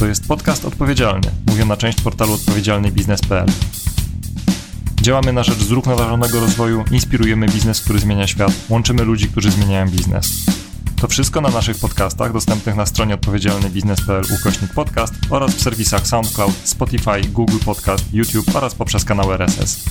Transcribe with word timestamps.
To 0.00 0.06
jest 0.06 0.28
podcast 0.28 0.64
odpowiedzialny, 0.64 1.30
mówią 1.46 1.66
na 1.66 1.76
część 1.76 2.00
portalu 2.00 2.32
odpowiedzialnybiznes.pl. 2.32 3.46
Działamy 5.02 5.32
na 5.32 5.42
rzecz 5.42 5.58
zrównoważonego 5.58 6.40
rozwoju, 6.40 6.84
inspirujemy 6.90 7.46
biznes, 7.46 7.80
który 7.80 7.98
zmienia 7.98 8.26
świat, 8.26 8.52
łączymy 8.68 9.04
ludzi, 9.04 9.28
którzy 9.28 9.50
zmieniają 9.50 9.88
biznes. 9.88 10.46
To 11.00 11.08
wszystko 11.08 11.40
na 11.40 11.48
naszych 11.48 11.78
podcastach 11.78 12.32
dostępnych 12.32 12.76
na 12.76 12.86
stronie 12.86 13.14
odpowiedzialnybiznes.pl 13.14 14.24
ukośnik 14.40 14.72
podcast 14.72 15.14
oraz 15.30 15.54
w 15.54 15.62
serwisach 15.62 16.06
SoundCloud, 16.06 16.54
Spotify, 16.64 17.20
Google 17.28 17.58
Podcast, 17.64 18.04
YouTube 18.12 18.56
oraz 18.56 18.74
poprzez 18.74 19.04
kanał 19.04 19.32
RSS. 19.32 19.84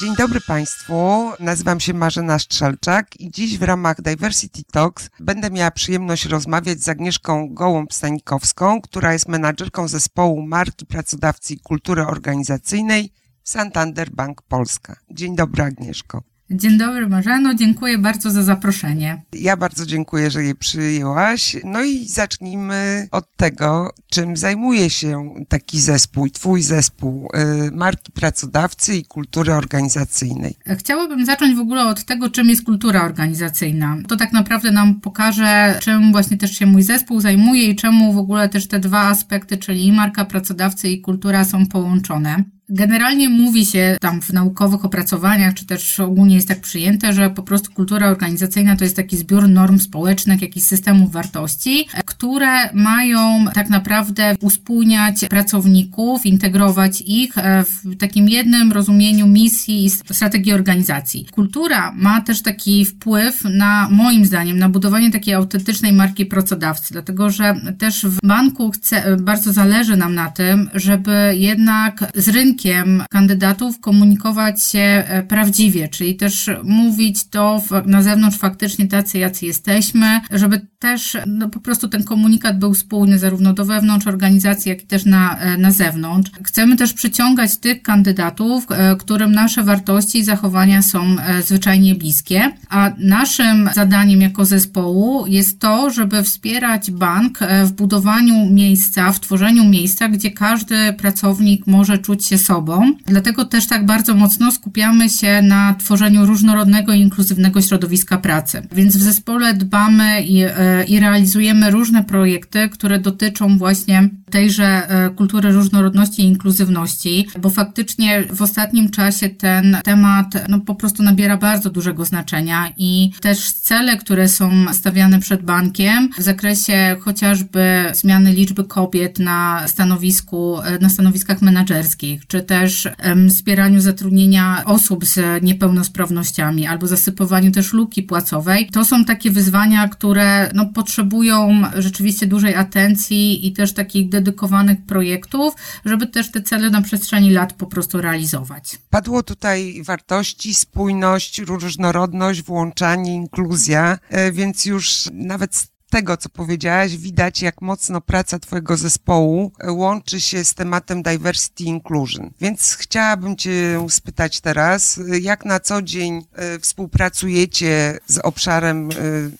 Dzień 0.00 0.16
dobry 0.16 0.40
Państwu, 0.40 1.30
nazywam 1.40 1.80
się 1.80 1.94
Marzena 1.94 2.38
Strzelczak 2.38 3.20
i 3.20 3.30
dziś 3.30 3.58
w 3.58 3.62
ramach 3.62 4.02
Diversity 4.02 4.62
Talks 4.72 5.10
będę 5.20 5.50
miała 5.50 5.70
przyjemność 5.70 6.24
rozmawiać 6.24 6.80
z 6.80 6.88
Agnieszką 6.88 7.54
Gołąb-Stanikowską, 7.54 8.80
która 8.82 9.12
jest 9.12 9.28
menadżerką 9.28 9.88
zespołu 9.88 10.42
marki 10.42 10.86
pracodawcy 10.86 11.54
i 11.54 11.60
kultury 11.60 12.06
organizacyjnej 12.06 13.12
Santander 13.42 14.10
Bank 14.10 14.42
Polska. 14.42 14.96
Dzień 15.10 15.36
dobry 15.36 15.62
Agnieszko. 15.62 16.22
Dzień 16.50 16.78
dobry 16.78 17.08
Marzeno, 17.08 17.54
dziękuję 17.54 17.98
bardzo 17.98 18.30
za 18.30 18.42
zaproszenie. 18.42 19.22
Ja 19.32 19.56
bardzo 19.56 19.86
dziękuję, 19.86 20.30
że 20.30 20.44
je 20.44 20.54
przyjęłaś. 20.54 21.56
No 21.64 21.84
i 21.84 22.04
zacznijmy 22.04 23.08
od 23.10 23.36
tego, 23.36 23.90
czym 24.10 24.36
zajmuje 24.36 24.90
się 24.90 25.34
taki 25.48 25.80
zespół, 25.80 26.30
twój 26.30 26.62
zespół 26.62 27.28
y, 27.68 27.70
marki 27.72 28.12
pracodawcy 28.12 28.96
i 28.96 29.04
kultury 29.04 29.54
organizacyjnej. 29.54 30.54
Chciałabym 30.78 31.26
zacząć 31.26 31.56
w 31.56 31.60
ogóle 31.60 31.86
od 31.86 32.04
tego, 32.04 32.30
czym 32.30 32.48
jest 32.48 32.64
kultura 32.64 33.04
organizacyjna. 33.04 33.96
To 34.08 34.16
tak 34.16 34.32
naprawdę 34.32 34.70
nam 34.70 35.00
pokaże, 35.00 35.78
czym 35.82 36.12
właśnie 36.12 36.36
też 36.36 36.58
się 36.58 36.66
mój 36.66 36.82
zespół 36.82 37.20
zajmuje 37.20 37.70
i 37.70 37.76
czemu 37.76 38.12
w 38.12 38.18
ogóle 38.18 38.48
też 38.48 38.68
te 38.68 38.80
dwa 38.80 39.00
aspekty, 39.00 39.56
czyli 39.56 39.92
marka 39.92 40.24
pracodawcy 40.24 40.88
i 40.88 41.00
kultura 41.00 41.44
są 41.44 41.66
połączone. 41.66 42.44
Generalnie 42.68 43.28
mówi 43.28 43.66
się 43.66 43.96
tam 44.00 44.22
w 44.22 44.32
naukowych 44.32 44.84
opracowaniach, 44.84 45.54
czy 45.54 45.66
też 45.66 46.00
ogólnie 46.00 46.34
jest 46.34 46.48
tak 46.48 46.60
przyjęte, 46.60 47.12
że 47.12 47.30
po 47.30 47.42
prostu 47.42 47.72
kultura 47.72 48.08
organizacyjna 48.08 48.76
to 48.76 48.84
jest 48.84 48.96
taki 48.96 49.16
zbiór 49.16 49.48
norm 49.48 49.78
społecznych, 49.78 50.42
jakichś 50.42 50.66
systemów 50.66 51.12
wartości, 51.12 51.86
które 52.04 52.72
mają 52.72 53.44
tak 53.54 53.70
naprawdę 53.70 54.36
uspójniać 54.40 55.16
pracowników, 55.30 56.26
integrować 56.26 57.00
ich 57.06 57.38
e, 57.38 57.64
w 57.64 57.96
takim 57.96 58.28
jednym 58.28 58.72
rozumieniu 58.72 59.26
misji 59.26 59.84
i 59.84 59.90
strategii 59.90 60.52
organizacji. 60.52 61.26
Kultura 61.30 61.92
ma 61.92 62.20
też 62.20 62.42
taki 62.42 62.84
wpływ 62.84 63.44
na, 63.44 63.88
moim 63.90 64.24
zdaniem, 64.24 64.58
na 64.58 64.68
budowanie 64.68 65.10
takiej 65.10 65.34
autentycznej 65.34 65.92
marki 65.92 66.26
pracodawcy, 66.26 66.92
dlatego 66.92 67.30
że 67.30 67.54
też 67.78 68.06
w 68.06 68.26
banku 68.26 68.70
chce, 68.70 69.16
bardzo 69.16 69.52
zależy 69.52 69.96
nam 69.96 70.14
na 70.14 70.30
tym, 70.30 70.70
żeby 70.74 71.34
jednak 71.36 72.12
z 72.14 72.28
rynku 72.28 72.55
rynkiem 72.56 73.02
kandydatów 73.10 73.80
komunikować 73.80 74.64
się 74.64 74.78
e, 74.78 75.22
prawdziwie, 75.22 75.88
czyli 75.88 76.16
też 76.16 76.50
mówić 76.62 77.28
to 77.30 77.62
na 77.86 78.02
zewnątrz 78.02 78.38
faktycznie 78.38 78.86
tacy, 78.88 79.18
jacy 79.18 79.46
jesteśmy, 79.46 80.20
żeby 80.30 80.66
też 80.86 81.16
no, 81.26 81.48
po 81.48 81.60
prostu 81.60 81.88
ten 81.88 82.04
komunikat 82.04 82.58
był 82.58 82.74
spójny 82.74 83.18
zarówno 83.18 83.52
do 83.52 83.64
wewnątrz 83.64 84.06
organizacji, 84.06 84.68
jak 84.68 84.82
i 84.82 84.86
też 84.86 85.04
na, 85.04 85.38
e, 85.38 85.58
na 85.58 85.70
zewnątrz. 85.70 86.30
Chcemy 86.42 86.76
też 86.76 86.92
przyciągać 86.92 87.56
tych 87.56 87.82
kandydatów, 87.82 88.66
e, 88.70 88.96
którym 88.96 89.32
nasze 89.32 89.62
wartości 89.62 90.18
i 90.18 90.24
zachowania 90.24 90.82
są 90.82 91.16
zwyczajnie 91.44 91.94
bliskie, 91.94 92.52
a 92.68 92.90
naszym 92.98 93.70
zadaniem 93.74 94.20
jako 94.20 94.44
zespołu 94.44 95.26
jest 95.26 95.60
to, 95.60 95.90
żeby 95.90 96.22
wspierać 96.22 96.90
bank 96.90 97.38
w 97.64 97.72
budowaniu 97.72 98.50
miejsca, 98.50 99.12
w 99.12 99.20
tworzeniu 99.20 99.64
miejsca, 99.64 100.08
gdzie 100.08 100.30
każdy 100.30 100.92
pracownik 100.92 101.66
może 101.66 101.98
czuć 101.98 102.26
się 102.26 102.38
sobą. 102.38 102.92
Dlatego 103.06 103.44
też 103.44 103.66
tak 103.66 103.86
bardzo 103.86 104.14
mocno 104.14 104.52
skupiamy 104.52 105.10
się 105.10 105.42
na 105.42 105.74
tworzeniu 105.74 106.26
różnorodnego 106.26 106.92
i 106.92 107.00
inkluzywnego 107.00 107.62
środowiska 107.62 108.18
pracy. 108.18 108.62
Więc 108.72 108.96
w 108.96 109.02
zespole 109.02 109.54
dbamy 109.54 110.22
i, 110.22 110.42
e, 110.42 110.75
i 110.84 111.00
realizujemy 111.00 111.70
różne 111.70 112.04
projekty, 112.04 112.68
które 112.68 113.00
dotyczą 113.00 113.58
właśnie 113.58 114.08
tejże 114.30 114.88
e, 114.88 115.10
kultury 115.10 115.52
różnorodności 115.52 116.22
i 116.22 116.26
inkluzywności, 116.26 117.28
bo 117.40 117.50
faktycznie 117.50 118.24
w 118.30 118.42
ostatnim 118.42 118.90
czasie 118.90 119.28
ten 119.28 119.76
temat 119.84 120.26
no, 120.48 120.60
po 120.60 120.74
prostu 120.74 121.02
nabiera 121.02 121.36
bardzo 121.36 121.70
dużego 121.70 122.04
znaczenia 122.04 122.72
i 122.76 123.10
też 123.20 123.52
cele, 123.52 123.96
które 123.96 124.28
są 124.28 124.50
stawiane 124.72 125.20
przed 125.20 125.42
bankiem 125.42 126.08
w 126.18 126.22
zakresie 126.22 126.96
chociażby 127.00 127.84
zmiany 127.94 128.32
liczby 128.32 128.64
kobiet 128.64 129.18
na 129.18 129.68
stanowisku, 129.68 130.60
e, 130.60 130.78
na 130.78 130.88
stanowiskach 130.88 131.42
menedżerskich, 131.42 132.26
czy 132.26 132.42
też 132.42 132.88
wspieraniu 133.30 133.80
zatrudnienia 133.80 134.62
osób 134.64 135.04
z 135.04 135.42
niepełnosprawnościami 135.42 136.66
albo 136.66 136.86
zasypowaniu 136.86 137.50
też 137.52 137.72
luki 137.72 138.02
płacowej. 138.02 138.66
To 138.72 138.84
są 138.84 139.04
takie 139.04 139.30
wyzwania, 139.30 139.88
które 139.88 140.50
no, 140.56 140.66
potrzebują 140.66 141.62
rzeczywiście 141.74 142.26
dużej 142.26 142.54
atencji 142.54 143.46
i 143.46 143.52
też 143.52 143.72
takich 143.72 144.08
dedykowanych 144.08 144.86
projektów, 144.86 145.54
żeby 145.84 146.06
też 146.06 146.30
te 146.30 146.42
cele 146.42 146.70
na 146.70 146.82
przestrzeni 146.82 147.30
lat 147.30 147.52
po 147.52 147.66
prostu 147.66 148.00
realizować. 148.00 148.78
Padło 148.90 149.22
tutaj 149.22 149.82
wartości, 149.84 150.54
spójność, 150.54 151.38
różnorodność, 151.38 152.42
włączanie, 152.42 153.14
inkluzja, 153.14 153.98
e, 154.08 154.32
więc 154.32 154.64
już 154.64 155.08
nawet 155.12 155.75
tego, 155.96 156.16
co 156.16 156.28
powiedziałaś, 156.28 156.96
widać, 156.96 157.42
jak 157.42 157.62
mocno 157.62 158.00
praca 158.00 158.38
Twojego 158.38 158.76
zespołu 158.76 159.52
e, 159.58 159.72
łączy 159.72 160.20
się 160.20 160.44
z 160.44 160.54
tematem 160.54 161.02
diversity 161.02 161.64
inclusion. 161.64 162.30
Więc 162.40 162.76
chciałabym 162.80 163.36
Cię 163.36 163.86
spytać 163.88 164.40
teraz, 164.40 165.00
e, 165.12 165.18
jak 165.18 165.44
na 165.44 165.60
co 165.60 165.82
dzień 165.82 166.24
e, 166.34 166.58
współpracujecie 166.58 167.98
z 168.06 168.18
obszarem, 168.18 168.88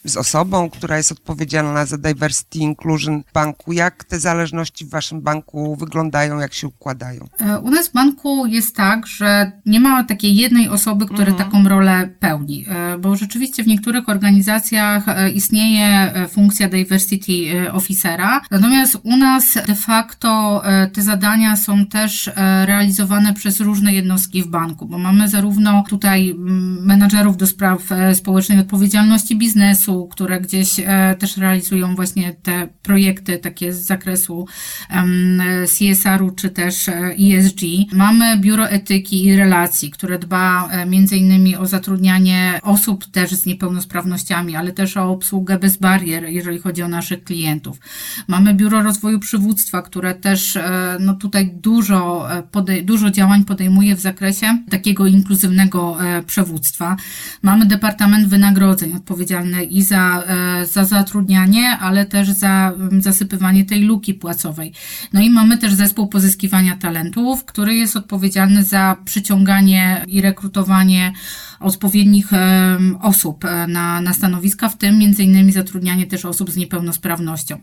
z 0.04 0.16
osobą, 0.16 0.70
która 0.70 0.96
jest 0.96 1.12
odpowiedzialna 1.12 1.86
za 1.86 1.98
diversity 1.98 2.58
inclusion 2.58 3.22
w 3.28 3.32
banku? 3.32 3.72
Jak 3.72 4.04
te 4.04 4.20
zależności 4.20 4.84
w 4.84 4.90
Waszym 4.90 5.20
banku 5.20 5.76
wyglądają, 5.76 6.38
jak 6.38 6.54
się 6.54 6.66
układają? 6.66 7.28
U 7.62 7.70
nas 7.70 7.88
w 7.88 7.92
banku 7.92 8.46
jest 8.46 8.76
tak, 8.76 9.06
że 9.06 9.52
nie 9.66 9.80
ma 9.80 10.04
takiej 10.04 10.36
jednej 10.36 10.68
osoby, 10.68 11.06
która 11.06 11.28
mhm. 11.28 11.36
taką 11.36 11.68
rolę 11.68 12.08
pełni, 12.20 12.66
bo 12.98 13.16
rzeczywiście 13.16 13.62
w 13.62 13.66
niektórych 13.66 14.08
organizacjach 14.08 15.04
istnieje 15.34 16.12
funkcja 16.28 16.45
diversity 16.70 17.32
e, 17.32 17.72
officera. 17.72 18.40
Natomiast 18.50 18.98
u 19.02 19.16
nas 19.16 19.58
de 19.66 19.74
facto 19.74 20.62
e, 20.64 20.86
te 20.86 21.02
zadania 21.02 21.56
są 21.56 21.86
też 21.86 22.28
e, 22.28 22.66
realizowane 22.66 23.34
przez 23.34 23.60
różne 23.60 23.92
jednostki 23.94 24.42
w 24.42 24.46
banku, 24.46 24.86
bo 24.86 24.98
mamy 24.98 25.28
zarówno 25.28 25.84
tutaj 25.88 26.34
menadżerów 26.80 27.36
do 27.36 27.46
spraw 27.46 27.82
społecznej 28.14 28.58
odpowiedzialności 28.58 29.36
biznesu, 29.36 30.08
które 30.12 30.40
gdzieś 30.40 30.70
też 31.18 31.36
realizują 31.36 31.94
właśnie 31.94 32.32
te 32.32 32.68
projekty 32.82 33.38
takie 33.38 33.72
z 33.72 33.86
zakresu 33.86 34.46
CSR-u 35.78 36.30
czy 36.30 36.50
też 36.50 36.88
ESG. 36.88 37.60
Mamy 37.92 38.38
biuro 38.38 38.68
etyki 38.68 39.24
i 39.24 39.36
relacji, 39.36 39.90
które 39.90 40.18
dba 40.18 40.68
między 40.86 41.16
innymi 41.16 41.56
o 41.56 41.66
zatrudnianie 41.66 42.60
osób 42.62 43.04
też 43.10 43.30
z 43.30 43.46
niepełnosprawnościami, 43.46 44.56
ale 44.56 44.72
też 44.72 44.96
o 44.96 45.10
obsługę 45.10 45.58
bez 45.58 45.76
barier 45.76 46.25
jeżeli 46.32 46.58
chodzi 46.58 46.82
o 46.82 46.88
naszych 46.88 47.24
klientów. 47.24 47.78
Mamy 48.28 48.54
Biuro 48.54 48.82
Rozwoju 48.82 49.18
Przywództwa, 49.18 49.82
które 49.82 50.14
też 50.14 50.56
e, 50.56 50.96
no 51.00 51.14
tutaj 51.14 51.50
dużo, 51.54 52.32
e, 52.32 52.42
podej- 52.42 52.84
dużo 52.84 53.10
działań 53.10 53.44
podejmuje 53.44 53.96
w 53.96 54.00
zakresie 54.00 54.58
takiego 54.70 55.06
inkluzywnego 55.06 56.04
e, 56.04 56.22
przewództwa. 56.22 56.96
Mamy 57.42 57.66
Departament 57.66 58.28
Wynagrodzeń 58.28 58.92
odpowiedzialny 58.92 59.64
i 59.64 59.82
za, 59.82 60.22
za 60.72 60.84
zatrudnianie, 60.84 61.78
ale 61.78 62.04
też 62.06 62.30
za 62.30 62.72
zasypywanie 62.98 63.64
tej 63.64 63.82
luki 63.82 64.14
płacowej. 64.14 64.72
No 65.12 65.20
i 65.20 65.30
mamy 65.30 65.58
też 65.58 65.74
zespół 65.74 66.06
pozyskiwania 66.08 66.76
talentów, 66.76 67.44
który 67.44 67.74
jest 67.74 67.96
odpowiedzialny 67.96 68.64
za 68.64 68.96
przyciąganie 69.04 70.04
i 70.06 70.20
rekrutowanie 70.20 71.12
odpowiednich 71.60 72.30
osób 73.00 73.44
e, 73.44 73.66
na, 73.66 74.00
na 74.00 74.12
stanowiska, 74.12 74.68
w 74.68 74.76
tym 74.76 74.98
między 74.98 75.22
innymi 75.22 75.52
zatrudnianie 75.52 76.06
też 76.06 76.24
osób 76.24 76.50
z 76.50 76.56
niepełnosprawnością. 76.56 77.58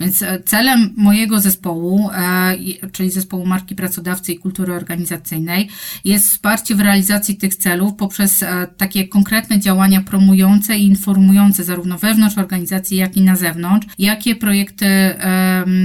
Więc 0.00 0.22
e, 0.22 0.42
celem 0.42 0.94
mojego 0.96 1.40
zespołu, 1.40 2.10
e, 2.14 2.54
czyli 2.92 3.10
zespołu 3.10 3.46
marki 3.46 3.74
pracodawcy 3.74 4.32
i 4.32 4.38
kultury 4.38 4.74
organizacyjnej, 4.74 5.68
jest 6.04 6.26
wsparcie 6.26 6.74
w 6.74 6.80
realizacji 6.80 7.36
tych 7.36 7.54
celów 7.54 7.94
poprzez 7.94 8.44
takie 8.76 9.08
konkretne 9.08 9.58
działania 9.58 10.00
promujące 10.00 10.78
i 10.78 10.86
informujące 10.86 11.64
zarówno 11.64 11.98
wewnątrz 11.98 12.38
organizacji, 12.38 12.96
jak 12.96 13.16
i 13.16 13.20
na 13.20 13.36
zewnątrz, 13.36 13.86
jakie 13.98 14.36
projekty 14.36 14.86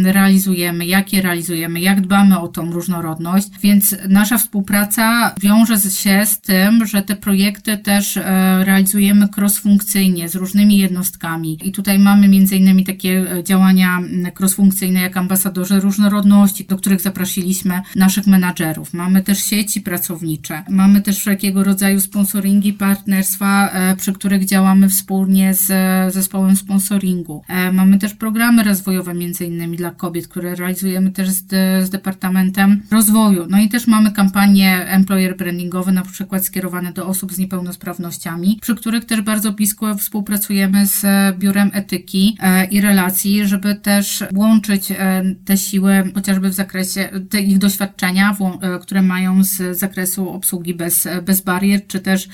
realizujemy, 0.04 0.86
jakie 0.86 1.22
realizujemy, 1.22 1.80
jak 1.80 2.02
dbamy 2.02 2.40
o 2.40 2.48
tą 2.48 2.72
różnorodność. 2.72 3.48
Więc 3.62 3.96
nasza 4.10 4.38
współpraca 4.38 5.36
wiąże 5.42 5.78
się 5.78 6.26
z 6.26 6.42
tym, 6.42 6.86
że 6.86 7.02
te 7.02 7.16
projekty 7.16 7.53
projekty 7.54 7.78
też 7.78 8.20
realizujemy 8.60 9.28
cross-funkcyjnie 9.38 10.30
z 10.30 10.36
różnymi 10.36 10.78
jednostkami 10.78 11.58
i 11.64 11.72
tutaj 11.72 12.00
mamy 12.00 12.28
innymi 12.28 12.84
takie 12.84 13.26
działania 13.44 14.00
cross-funkcyjne 14.40 15.02
jak 15.02 15.18
ambasadorzy 15.18 15.80
różnorodności, 15.80 16.66
do 16.66 16.78
których 16.78 17.02
zaprosiliśmy 17.02 17.82
naszych 17.96 18.28
menadżerów. 18.28 18.94
Mamy 18.94 19.22
też 19.22 19.40
sieci 19.40 19.82
pracownicze, 19.82 20.64
mamy 20.70 21.02
też 21.02 21.18
wszelkiego 21.18 21.64
rodzaju 21.64 22.00
sponsoringi, 22.00 22.74
partnerstwa, 22.74 23.72
przy 23.98 24.14
których 24.14 24.46
działamy 24.46 24.90
wspólnie 24.90 25.54
z 25.54 25.68
zespołem 26.14 26.56
sponsoringu. 26.56 27.44
Mamy 27.74 28.00
też 28.00 28.14
programy 28.14 28.64
rozwojowe 28.64 29.14
innymi 29.48 29.78
dla 29.78 29.92
kobiet, 29.92 30.28
które 30.28 30.56
realizujemy 30.56 31.12
też 31.12 31.30
z, 31.30 31.46
z 31.86 31.90
Departamentem 31.90 32.82
Rozwoju. 32.92 33.46
No 33.50 33.60
i 33.60 33.70
też 33.70 33.88
mamy 33.88 34.12
kampanie 34.12 34.86
employer 34.88 35.38
brandingowe, 35.38 35.92
na 35.92 36.02
przykład 36.02 36.46
skierowane 36.46 36.94
do 36.94 37.08
osób 37.08 37.34
z 37.34 37.40
niepełnosprawnościami, 37.44 38.60
przy 38.62 38.76
których 38.76 39.06
też 39.06 39.22
bardzo 39.22 39.52
blisko 39.52 39.96
współpracujemy 39.96 40.88
z 40.88 41.06
Biurem 41.38 41.72
Etyki 41.74 42.38
e, 42.40 42.66
i 42.66 42.82
Relacji, 42.82 43.48
żeby 43.48 43.76
też 43.76 44.24
łączyć 44.36 44.92
e, 44.92 45.24
te 45.46 45.58
siły 45.58 46.12
chociażby 46.16 46.50
w 46.50 46.54
zakresie 46.54 47.10
te 47.30 47.42
ich 47.42 47.58
doświadczenia, 47.58 48.36
e, 48.62 48.80
które 48.80 49.02
mają 49.02 49.44
z 49.44 49.78
zakresu 49.78 50.30
obsługi 50.30 50.74
bez, 50.74 51.08
bez 51.24 51.42
barier, 51.42 51.88
czy 51.88 52.00
też 52.00 52.30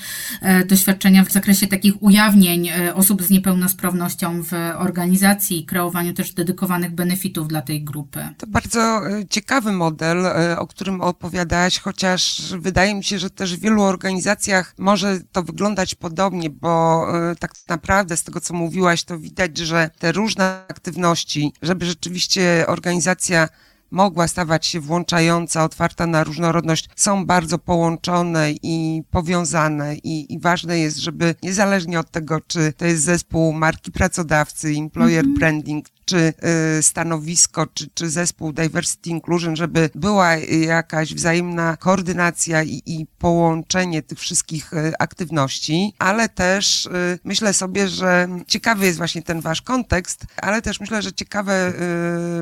doświadczenia 0.66 1.24
w 1.24 1.32
zakresie 1.32 1.66
takich 1.66 2.02
ujawnień 2.02 2.70
osób 2.94 3.22
z 3.22 3.30
niepełnosprawnością 3.30 4.42
w 4.42 4.52
organizacji 4.76 5.60
i 5.60 5.66
kreowaniu 5.66 6.12
też 6.12 6.32
dedykowanych 6.32 6.94
benefitów 6.94 7.48
dla 7.48 7.62
tej 7.62 7.84
grupy. 7.84 8.28
To 8.38 8.46
bardzo 8.46 9.00
ciekawy 9.30 9.72
model, 9.72 10.26
o 10.58 10.66
którym 10.66 11.00
opowiadałaś, 11.00 11.78
chociaż 11.78 12.42
wydaje 12.58 12.94
mi 12.94 13.04
się, 13.04 13.18
że 13.18 13.30
też 13.30 13.56
w 13.56 13.60
wielu 13.60 13.82
organizacjach 13.82 14.74
może 14.78 14.99
to 15.32 15.42
wyglądać 15.42 15.94
podobnie, 15.94 16.50
bo 16.50 17.06
tak 17.38 17.52
naprawdę 17.68 18.16
z 18.16 18.24
tego, 18.24 18.40
co 18.40 18.54
mówiłaś, 18.54 19.04
to 19.04 19.18
widać, 19.18 19.58
że 19.58 19.90
te 19.98 20.12
różne 20.12 20.64
aktywności, 20.68 21.52
żeby 21.62 21.86
rzeczywiście 21.86 22.64
organizacja 22.66 23.48
mogła 23.90 24.28
stawać 24.28 24.66
się 24.66 24.80
włączająca, 24.80 25.64
otwarta 25.64 26.06
na 26.06 26.24
różnorodność, 26.24 26.88
są 26.96 27.26
bardzo 27.26 27.58
połączone 27.58 28.52
i 28.62 29.02
powiązane 29.10 29.96
i, 29.96 30.34
i 30.34 30.40
ważne 30.40 30.78
jest, 30.78 30.96
żeby 30.96 31.34
niezależnie 31.42 32.00
od 32.00 32.10
tego, 32.10 32.40
czy 32.46 32.72
to 32.76 32.84
jest 32.84 33.02
zespół 33.02 33.52
marki 33.52 33.92
pracodawcy, 33.92 34.68
employer 34.68 35.24
-hmm. 35.24 35.38
branding, 35.38 35.86
czy 36.10 36.32
y, 36.78 36.82
stanowisko, 36.82 37.66
czy, 37.66 37.88
czy 37.94 38.10
zespół 38.10 38.52
Diversity 38.52 39.10
Inclusion, 39.10 39.56
żeby 39.56 39.90
była 39.94 40.36
jakaś 40.66 41.14
wzajemna 41.14 41.76
koordynacja 41.76 42.62
i, 42.62 42.82
i 42.86 43.06
połączenie 43.18 44.02
tych 44.02 44.18
wszystkich 44.18 44.72
y, 44.72 44.92
aktywności, 44.98 45.94
ale 45.98 46.28
też 46.28 46.86
y, 46.86 47.18
myślę 47.24 47.52
sobie, 47.52 47.88
że 47.88 48.28
ciekawy 48.46 48.86
jest 48.86 48.98
właśnie 48.98 49.22
ten 49.22 49.40
wasz 49.40 49.62
kontekst, 49.62 50.26
ale 50.36 50.62
też 50.62 50.80
myślę, 50.80 51.02
że 51.02 51.12
ciekawe 51.12 51.72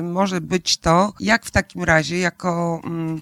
może 0.03 0.41
być 0.41 0.77
to, 0.77 1.13
jak 1.19 1.45
w 1.45 1.51
takim 1.51 1.83
razie 1.83 2.19
jako 2.19 2.81
mm, 2.85 3.21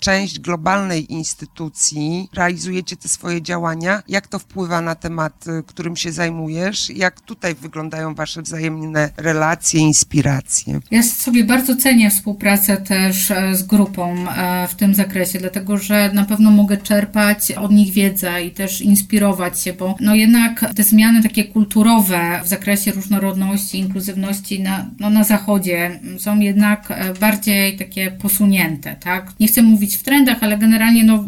część 0.00 0.40
globalnej 0.40 1.12
instytucji, 1.12 2.28
realizujecie 2.34 2.96
te 2.96 3.08
swoje 3.08 3.42
działania, 3.42 4.02
jak 4.08 4.26
to 4.26 4.38
wpływa 4.38 4.80
na 4.80 4.94
temat, 4.94 5.46
y, 5.46 5.62
którym 5.66 5.96
się 5.96 6.12
zajmujesz, 6.12 6.90
jak 6.90 7.20
tutaj 7.20 7.54
wyglądają 7.54 8.14
wasze 8.14 8.42
wzajemne 8.42 9.10
relacje, 9.16 9.80
inspiracje. 9.80 10.80
Ja 10.90 11.02
sobie 11.02 11.44
bardzo 11.44 11.76
cenię 11.76 12.10
współpracę 12.10 12.76
też 12.76 13.30
e, 13.30 13.54
z 13.54 13.62
grupą 13.62 14.28
e, 14.28 14.68
w 14.68 14.74
tym 14.74 14.94
zakresie, 14.94 15.38
dlatego 15.38 15.78
że 15.78 16.10
na 16.14 16.24
pewno 16.24 16.50
mogę 16.50 16.76
czerpać 16.76 17.52
od 17.52 17.72
nich 17.72 17.92
wiedzę 17.92 18.44
i 18.44 18.50
też 18.50 18.80
inspirować 18.80 19.60
się, 19.60 19.72
bo 19.72 19.96
no 20.00 20.14
jednak 20.14 20.74
te 20.76 20.82
zmiany 20.82 21.22
takie 21.22 21.44
kulturowe 21.44 22.40
w 22.44 22.48
zakresie 22.48 22.92
różnorodności, 22.92 23.78
inkluzywności 23.78 24.62
na, 24.62 24.90
no 25.00 25.10
na 25.10 25.24
zachodzie 25.24 26.00
są 26.18 26.40
jednak 26.40 26.90
e, 26.90 27.14
bardziej 27.14 27.76
takie 27.76 28.10
posunięte, 28.10 28.96
tak? 28.96 29.32
Nie 29.40 29.48
chcę 29.48 29.61
chcę 29.62 29.70
mówić 29.70 29.96
w 29.96 30.02
trendach, 30.02 30.38
ale 30.40 30.58
generalnie 30.58 31.04
no, 31.04 31.24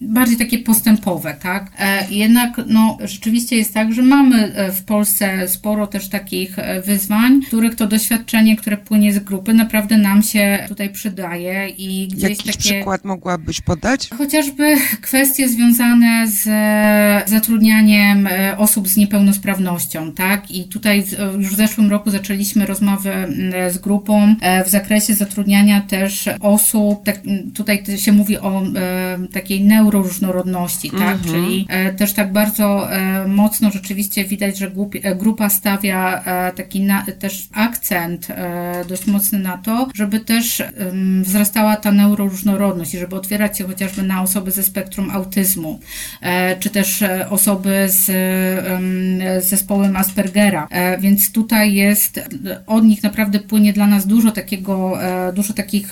bardziej 0.00 0.36
takie 0.36 0.58
postępowe, 0.58 1.34
tak? 1.42 1.72
E, 1.78 2.10
jednak 2.10 2.60
no, 2.66 2.98
rzeczywiście 3.04 3.56
jest 3.56 3.74
tak, 3.74 3.92
że 3.92 4.02
mamy 4.02 4.54
e, 4.54 4.72
w 4.72 4.84
Polsce 4.84 5.48
sporo 5.48 5.86
też 5.86 6.08
takich 6.08 6.58
e, 6.58 6.82
wyzwań, 6.82 7.42
których 7.42 7.74
to 7.74 7.86
doświadczenie, 7.86 8.56
które 8.56 8.76
płynie 8.76 9.12
z 9.12 9.18
grupy, 9.18 9.54
naprawdę 9.54 9.98
nam 9.98 10.22
się 10.22 10.64
tutaj 10.68 10.90
przydaje 10.90 11.68
i 11.68 12.08
gdzieś 12.08 12.30
Jaki 12.30 12.44
takie... 12.44 12.58
przykład 12.58 13.04
mogłabyś 13.04 13.60
podać? 13.60 14.08
Chociażby 14.18 14.76
kwestie 15.00 15.48
związane 15.48 16.26
z 16.28 16.48
zatrudnianiem 17.30 18.28
osób 18.56 18.88
z 18.88 18.96
niepełnosprawnością, 18.96 20.12
tak? 20.12 20.50
I 20.50 20.64
tutaj 20.64 21.04
już 21.38 21.52
w 21.52 21.56
zeszłym 21.56 21.90
roku 21.90 22.10
zaczęliśmy 22.10 22.66
rozmowy 22.66 23.12
z 23.70 23.78
grupą 23.78 24.34
w 24.66 24.68
zakresie 24.68 25.14
zatrudniania 25.14 25.80
też 25.80 26.28
osób, 26.40 27.04
tak, 27.04 27.20
tutaj 27.54 27.71
tutaj 27.78 27.98
się 27.98 28.12
mówi 28.12 28.38
o 28.38 28.62
e, 28.62 29.18
takiej 29.32 29.64
neuroróżnorodności, 29.64 30.90
tak? 30.90 31.00
Mhm. 31.00 31.22
Czyli 31.24 31.66
e, 31.68 31.92
też 31.92 32.12
tak 32.12 32.32
bardzo 32.32 32.92
e, 32.92 33.28
mocno 33.28 33.70
rzeczywiście 33.70 34.24
widać, 34.24 34.58
że 34.58 34.72
grupa 35.16 35.48
stawia 35.48 36.24
taki 36.56 36.80
na, 36.80 37.06
też 37.18 37.48
akcent 37.52 38.28
dość 38.88 39.06
mocny 39.06 39.38
na 39.38 39.58
to, 39.58 39.88
żeby 39.94 40.20
też 40.20 40.62
wzrastała 41.22 41.76
ta 41.76 41.92
neuroróżnorodność 41.92 42.94
i 42.94 42.98
żeby 42.98 43.16
otwierać 43.16 43.58
się 43.58 43.64
chociażby 43.64 44.02
na 44.02 44.22
osoby 44.22 44.50
ze 44.50 44.62
spektrum 44.62 45.10
autyzmu, 45.10 45.80
czy 46.60 46.70
też 46.70 47.04
osoby 47.30 47.84
z 47.88 48.10
zespołem 49.44 49.96
Aspergera. 49.96 50.68
Więc 51.00 51.32
tutaj 51.32 51.74
jest, 51.74 52.20
od 52.66 52.84
nich 52.84 53.02
naprawdę 53.02 53.38
płynie 53.38 53.72
dla 53.72 53.86
nas 53.86 54.06
dużo 54.06 54.32
takiego, 54.32 54.98
dużo 55.34 55.52
takich 55.52 55.90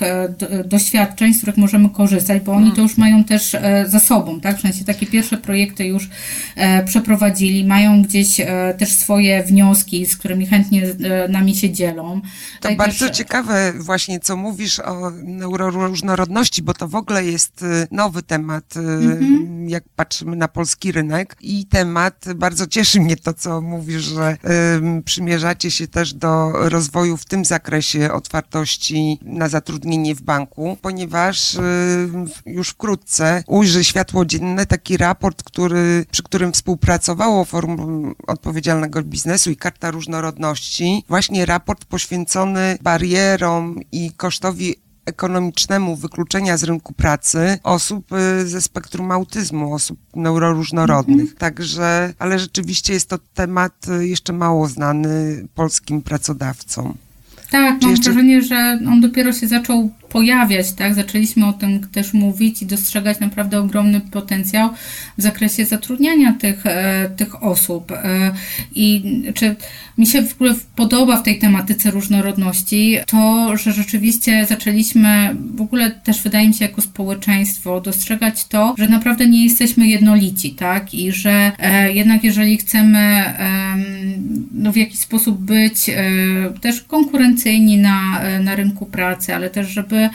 doświadczeń, 0.65 1.33
z 1.33 1.37
których 1.37 1.57
możemy 1.61 1.89
korzystać, 1.89 2.43
bo 2.43 2.51
oni 2.51 2.71
to 2.71 2.81
już 2.81 2.97
mają 2.97 3.23
też 3.23 3.55
e, 3.55 3.85
za 3.87 3.99
sobą, 3.99 4.39
tak? 4.39 4.57
W 4.57 4.61
sensie 4.61 4.85
takie 4.85 5.05
pierwsze 5.05 5.37
projekty 5.37 5.85
już 5.85 6.09
e, 6.55 6.83
przeprowadzili, 6.83 7.65
mają 7.65 8.01
gdzieś 8.01 8.39
e, 8.39 8.75
też 8.77 8.93
swoje 8.93 9.43
wnioski, 9.43 10.05
z 10.05 10.17
którymi 10.17 10.45
chętnie 10.45 10.81
nami 11.29 11.55
się 11.55 11.69
dzielą. 11.69 12.21
To 12.21 12.27
Tutaj 12.55 12.75
bardzo 12.75 13.07
też... 13.07 13.17
ciekawe 13.17 13.73
właśnie, 13.79 14.19
co 14.19 14.37
mówisz 14.37 14.79
o 14.79 15.11
neuroróżnorodności, 15.23 16.61
bo 16.61 16.73
to 16.73 16.87
w 16.87 16.95
ogóle 16.95 17.25
jest 17.25 17.65
nowy 17.91 18.23
temat, 18.23 18.77
mhm. 18.77 19.69
jak 19.69 19.83
patrzymy 19.95 20.35
na 20.35 20.47
polski 20.47 20.91
rynek 20.91 21.37
i 21.41 21.65
temat, 21.65 22.25
bardzo 22.35 22.67
cieszy 22.67 22.99
mnie 22.99 23.17
to, 23.17 23.33
co 23.33 23.61
mówisz, 23.61 24.03
że 24.03 24.37
przymierzacie 25.05 25.71
się 25.71 25.87
też 25.87 26.13
do 26.13 26.51
rozwoju 26.69 27.17
w 27.17 27.25
tym 27.25 27.45
zakresie 27.45 28.11
otwartości 28.11 29.19
na 29.21 29.49
zatrudnienie 29.49 30.15
w 30.15 30.21
banku, 30.21 30.77
ponieważ 30.81 31.50
Y, 31.55 32.51
już 32.51 32.69
wkrótce 32.69 33.43
ujrzy 33.47 33.83
światło 33.83 34.25
dzienne 34.25 34.65
taki 34.65 34.97
raport, 34.97 35.43
który, 35.43 36.05
przy 36.11 36.23
którym 36.23 36.51
współpracowało 36.51 37.45
Forum 37.45 38.15
Odpowiedzialnego 38.27 39.03
Biznesu 39.03 39.51
i 39.51 39.57
Karta 39.57 39.91
Różnorodności. 39.91 41.03
Właśnie 41.07 41.45
raport 41.45 41.85
poświęcony 41.85 42.77
barierom 42.81 43.79
i 43.91 44.11
kosztowi 44.11 44.75
ekonomicznemu 45.05 45.95
wykluczenia 45.95 46.57
z 46.57 46.63
rynku 46.63 46.93
pracy 46.93 47.59
osób 47.63 48.11
y, 48.13 48.47
ze 48.47 48.61
spektrum 48.61 49.11
autyzmu, 49.11 49.73
osób 49.73 49.99
neuroróżnorodnych. 50.15 51.19
Mhm. 51.19 51.37
Także, 51.37 52.13
ale 52.19 52.39
rzeczywiście 52.39 52.93
jest 52.93 53.09
to 53.09 53.17
temat 53.33 53.87
y, 53.87 54.07
jeszcze 54.07 54.33
mało 54.33 54.67
znany 54.67 55.47
polskim 55.55 56.01
pracodawcom. 56.01 56.97
Tak, 57.51 57.79
Czy 57.79 57.85
mam 57.85 57.91
jeszcze... 57.91 58.11
wrażenie, 58.11 58.41
że 58.41 58.79
on 58.87 59.01
dopiero 59.01 59.33
się 59.33 59.47
zaczął 59.47 59.91
pojawiać, 60.09 60.71
tak? 60.71 60.95
Zaczęliśmy 60.95 61.45
o 61.45 61.53
tym 61.53 61.87
też 61.87 62.13
mówić 62.13 62.61
i 62.61 62.65
dostrzegać 62.65 63.19
naprawdę 63.19 63.59
ogromny 63.59 64.01
potencjał 64.01 64.69
w 65.17 65.21
zakresie 65.21 65.65
zatrudniania 65.65 66.33
tych, 66.33 66.65
e, 66.65 67.09
tych 67.17 67.43
osób. 67.43 67.91
E, 67.91 68.31
I 68.75 69.03
czy 69.33 69.55
mi 69.97 70.07
się 70.07 70.21
w 70.21 70.33
ogóle 70.33 70.55
podoba 70.75 71.17
w 71.17 71.23
tej 71.23 71.39
tematyce 71.39 71.91
różnorodności 71.91 72.97
to, 73.07 73.57
że 73.57 73.71
rzeczywiście 73.71 74.45
zaczęliśmy 74.49 75.35
w 75.55 75.61
ogóle 75.61 75.91
też 75.91 76.21
wydaje 76.21 76.47
mi 76.47 76.53
się 76.53 76.65
jako 76.65 76.81
społeczeństwo 76.81 77.81
dostrzegać 77.81 78.47
to, 78.47 78.75
że 78.77 78.87
naprawdę 78.87 79.27
nie 79.27 79.43
jesteśmy 79.43 79.87
jednolici, 79.87 80.51
tak? 80.51 80.93
I 80.93 81.11
że 81.11 81.51
e, 81.59 81.93
jednak 81.93 82.23
jeżeli 82.23 82.57
chcemy 82.57 83.23
no, 84.61 84.71
w 84.71 84.75
jakiś 84.75 84.99
sposób 84.99 85.37
być 85.37 85.91
też 86.61 86.81
konkurencyjni 86.81 87.77
na, 87.77 88.21
na 88.43 88.55
rynku 88.55 88.85
pracy, 88.85 89.35
ale 89.35 89.49
też 89.49 89.67
żeby 89.67 89.91
żeby 89.91 90.09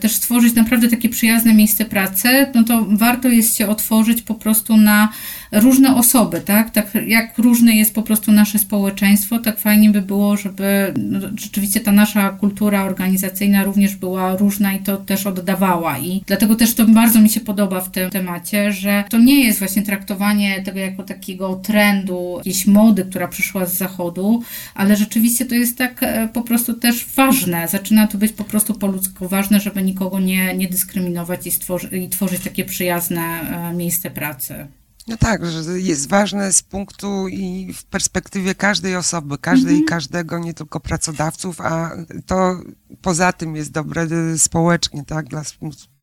też 0.00 0.14
stworzyć 0.14 0.54
naprawdę 0.54 0.88
takie 0.88 1.08
przyjazne 1.08 1.54
miejsce 1.54 1.84
pracy, 1.84 2.46
no 2.54 2.64
to 2.64 2.86
warto 2.88 3.28
jest 3.28 3.56
się 3.56 3.68
otworzyć 3.68 4.22
po 4.22 4.34
prostu 4.34 4.76
na 4.76 5.08
różne 5.52 5.96
osoby, 5.96 6.40
tak? 6.40 6.70
tak 6.70 6.86
jak 7.06 7.38
różne 7.38 7.74
jest 7.74 7.94
po 7.94 8.02
prostu 8.02 8.32
nasze 8.32 8.58
społeczeństwo, 8.58 9.38
tak 9.38 9.58
fajnie 9.58 9.90
by 9.90 10.02
było, 10.02 10.36
żeby 10.36 10.94
no, 10.96 11.20
rzeczywiście 11.36 11.80
ta 11.80 11.92
nasza 11.92 12.30
kultura 12.30 12.84
organizacyjna 12.84 13.64
również 13.64 13.96
była 13.96 14.36
różna 14.36 14.72
i 14.72 14.78
to 14.78 14.96
też 14.96 15.26
oddawała. 15.26 15.98
I 15.98 16.22
dlatego 16.26 16.54
też 16.54 16.74
to 16.74 16.86
bardzo 16.86 17.20
mi 17.20 17.30
się 17.30 17.40
podoba 17.40 17.80
w 17.80 17.90
tym 17.90 18.10
temacie, 18.10 18.72
że 18.72 19.04
to 19.10 19.18
nie 19.18 19.44
jest 19.44 19.58
właśnie 19.58 19.82
traktowanie 19.82 20.62
tego 20.62 20.78
jako 20.78 21.02
takiego 21.02 21.54
trendu, 21.54 22.34
jakiejś 22.36 22.66
mody, 22.66 23.04
która 23.04 23.28
przyszła 23.28 23.66
z 23.66 23.74
zachodu, 23.74 24.42
ale 24.74 24.96
rzeczywiście 24.96 25.46
to 25.46 25.54
jest 25.54 25.78
tak 25.78 26.02
e, 26.02 26.28
po 26.32 26.42
prostu 26.42 26.74
też 26.74 27.06
ważne. 27.16 27.68
Zaczyna 27.68 28.06
to 28.06 28.18
być 28.18 28.32
po 28.32 28.44
prostu 28.44 28.74
po 28.74 28.86
ludzku 28.86 29.28
ważne, 29.28 29.60
żeby 29.60 29.82
nikogo 29.82 30.20
nie, 30.20 30.54
nie 30.54 30.68
dyskryminować 30.68 31.46
i, 31.46 31.50
stworzy, 31.50 31.98
i 31.98 32.08
tworzyć 32.08 32.40
takie 32.42 32.64
przyjazne 32.64 33.20
e, 33.20 33.74
miejsce 33.74 34.10
pracy. 34.10 34.66
No 35.10 35.16
tak, 35.16 35.46
że 35.46 35.80
jest 35.80 36.08
ważne 36.08 36.52
z 36.52 36.62
punktu 36.62 37.28
i 37.28 37.72
w 37.72 37.84
perspektywie 37.84 38.54
każdej 38.54 38.96
osoby, 38.96 39.38
każdej 39.38 39.74
i 39.74 39.80
mhm. 39.80 39.88
każdego, 39.88 40.38
nie 40.38 40.54
tylko 40.54 40.80
pracodawców, 40.80 41.60
a 41.60 41.90
to 42.26 42.60
poza 43.02 43.32
tym 43.32 43.56
jest 43.56 43.72
dobre 43.72 44.08
społecznie, 44.38 45.04
tak, 45.04 45.28
dla 45.28 45.44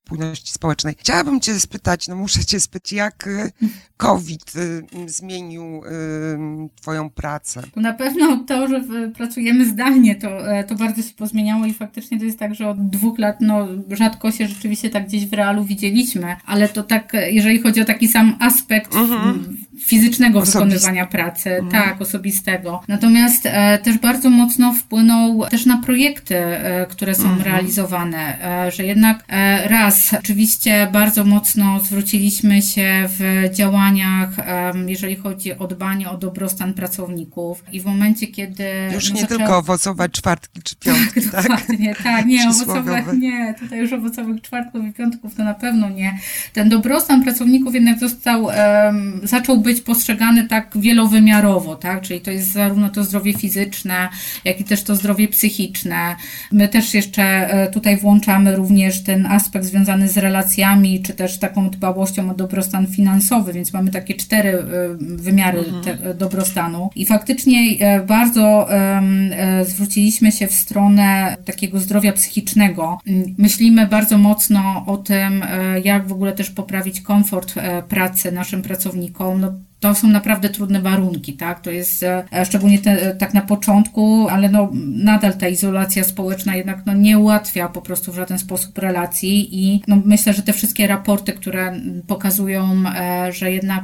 spójności 0.08 0.54
społecznej. 0.54 0.96
Chciałabym 0.98 1.40
Cię 1.40 1.60
spytać, 1.60 2.08
no 2.08 2.16
muszę 2.16 2.46
Cię 2.46 2.60
spytać, 2.60 2.92
jak 2.92 3.28
y, 3.28 3.52
COVID 3.98 4.56
y, 4.56 4.84
zmienił 5.06 5.64
y, 5.64 6.70
Twoją 6.82 7.10
pracę? 7.10 7.62
Na 7.76 7.94
pewno 7.94 8.38
to, 8.48 8.68
że 8.68 8.84
pracujemy 9.16 9.66
zdalnie, 9.66 10.16
to, 10.16 10.52
e, 10.52 10.64
to 10.64 10.76
bardzo 10.76 11.02
się 11.02 11.14
pozmieniało 11.14 11.66
i 11.66 11.74
faktycznie 11.74 12.20
to 12.20 12.26
jest 12.26 12.40
tak, 12.40 12.56
że 12.56 12.70
od 12.70 12.90
dwóch 12.90 13.20
lat 13.20 13.38
no, 13.42 13.68
rzadko 13.92 14.32
się 14.32 14.48
rzeczywiście 14.48 14.90
tak 14.90 15.08
gdzieś 15.08 15.26
w 15.26 15.34
realu 15.34 15.64
widzieliśmy, 15.64 16.36
ale 16.46 16.70
to 16.70 16.84
tak, 16.84 17.14
jeżeli 17.32 17.62
chodzi 17.62 17.82
o 17.82 17.86
taki 17.86 18.08
sam 18.08 18.36
aspekt 18.40 18.96
mhm. 18.96 19.58
Fizycznego 19.80 20.42
wykonywania 20.42 21.06
pracy, 21.06 21.50
mhm. 21.50 21.72
tak, 21.72 22.02
osobistego. 22.02 22.82
Natomiast 22.88 23.46
e, 23.46 23.78
też 23.78 23.98
bardzo 23.98 24.30
mocno 24.30 24.74
wpłynął 24.74 25.46
też 25.50 25.66
na 25.66 25.78
projekty, 25.78 26.38
e, 26.38 26.86
które 26.86 27.16
są 27.16 27.24
mhm. 27.24 27.42
realizowane, 27.42 28.42
e, 28.68 28.72
że 28.72 28.86
jednak 28.86 29.24
e, 29.28 29.68
raz 29.68 30.14
oczywiście 30.20 30.88
bardzo 30.94 31.26
mocno 31.26 31.80
zwróciliśmy 31.80 32.62
się 32.62 33.10
w 33.20 33.50
działaniach, 33.54 34.30
jeżeli 34.88 35.16
chodzi 35.16 35.58
o 35.58 35.68
dbanie 35.68 36.10
o 36.10 36.18
dobrostan 36.18 36.74
pracowników 36.74 37.64
i 37.72 37.82
w 37.82 37.86
momencie, 37.86 38.28
kiedy... 38.28 38.64
Już 38.94 39.10
no, 39.10 39.16
nie 39.16 39.22
zaczęła... 39.22 39.40
tylko 39.40 39.58
owocowe 39.58 40.10
czwartki 40.10 40.62
czy 40.64 40.76
piątki, 40.86 41.22
tak? 41.22 41.44
Dokładnie, 41.44 41.96
tak, 42.04 42.26
nie, 42.26 42.50
owocowe, 42.50 43.04
nie, 43.18 43.56
tutaj 43.60 43.80
już 43.80 43.94
owocowych 43.94 44.42
czwartków 44.42 44.86
i 44.86 44.94
piątków 44.94 45.36
to 45.36 45.44
na 45.44 45.54
pewno 45.54 45.90
nie. 45.90 46.20
Ten 46.54 46.70
dobrostan 46.70 47.24
pracowników 47.24 47.74
jednak 47.74 48.00
został, 48.00 48.48
zaczął 49.24 49.62
być 49.68 49.82
postrzegany 49.82 50.48
tak 50.48 50.78
wielowymiarowo, 50.80 51.76
tak, 51.76 52.02
czyli 52.02 52.22
to 52.22 52.32
jest 52.32 52.54
zarówno 52.54 52.90
to 52.90 53.04
zdrowie 53.04 53.34
fizyczne, 53.34 54.10
jak 54.46 54.62
i 54.62 54.64
też 54.64 54.84
to 54.84 54.96
zdrowie 54.96 55.28
psychiczne. 55.28 56.16
My 56.52 56.68
też 56.68 56.94
jeszcze 56.94 57.24
e, 57.24 57.72
tutaj 57.72 57.98
włączamy 57.98 58.56
również 58.56 59.04
ten 59.04 59.26
aspekt 59.26 59.66
związany 59.66 60.08
z 60.08 60.18
relacjami, 60.18 61.02
czy 61.02 61.14
też 61.14 61.40
taką 61.40 61.70
dbałością 61.70 62.32
o 62.32 62.34
dobrostan 62.34 62.88
finansowy, 62.88 63.54
więc 63.54 63.74
mamy 63.74 63.92
takie 63.92 64.14
cztery 64.14 64.50
y, 64.50 64.64
wymiary 65.00 65.60
mhm. 65.60 66.18
dobrostanu. 66.18 66.90
I 66.96 67.06
faktycznie 67.06 67.60
e, 67.80 68.06
bardzo 68.06 68.74
e, 68.74 69.66
zwróciliśmy 69.66 70.32
się 70.32 70.48
w 70.48 70.54
stronę 70.54 71.38
takiego 71.46 71.80
zdrowia 71.80 72.14
psychicznego. 72.14 73.00
Myślimy 73.38 73.88
bardzo 73.88 74.18
mocno 74.18 74.84
o 74.88 74.98
tym, 74.98 75.44
e, 75.44 75.80
jak 75.80 76.08
w 76.08 76.12
ogóle 76.12 76.34
też 76.34 76.50
poprawić 76.50 77.02
komfort 77.02 77.54
pracy 77.90 78.32
naszym 78.32 78.62
pracownikom. 78.62 79.42
No, 79.42 79.54
to 79.80 79.96
są 79.96 80.08
naprawdę 80.08 80.50
trudne 80.50 80.82
warunki, 80.82 81.34
tak? 81.34 81.60
To 81.60 81.72
jest 81.72 82.04
e, 82.04 82.46
szczególnie 82.46 82.80
te, 82.80 83.16
tak 83.16 83.34
na 83.34 83.42
początku, 83.42 84.28
ale 84.30 84.50
no 84.50 84.70
nadal 84.86 85.34
ta 85.34 85.48
izolacja 85.48 86.04
społeczna 86.04 86.56
jednak 86.56 86.86
no, 86.86 86.94
nie 86.94 87.20
ułatwia 87.20 87.70
po 87.70 87.82
prostu 87.82 88.12
w 88.12 88.16
żaden 88.16 88.40
sposób 88.40 88.78
relacji 88.78 89.66
i 89.66 89.82
no, 89.88 90.02
myślę, 90.06 90.34
że 90.34 90.42
te 90.42 90.54
wszystkie 90.54 90.88
raporty, 90.88 91.34
które 91.34 91.74
pokazują, 92.08 92.84
e, 92.96 93.34
że 93.34 93.52
jednak 93.52 93.84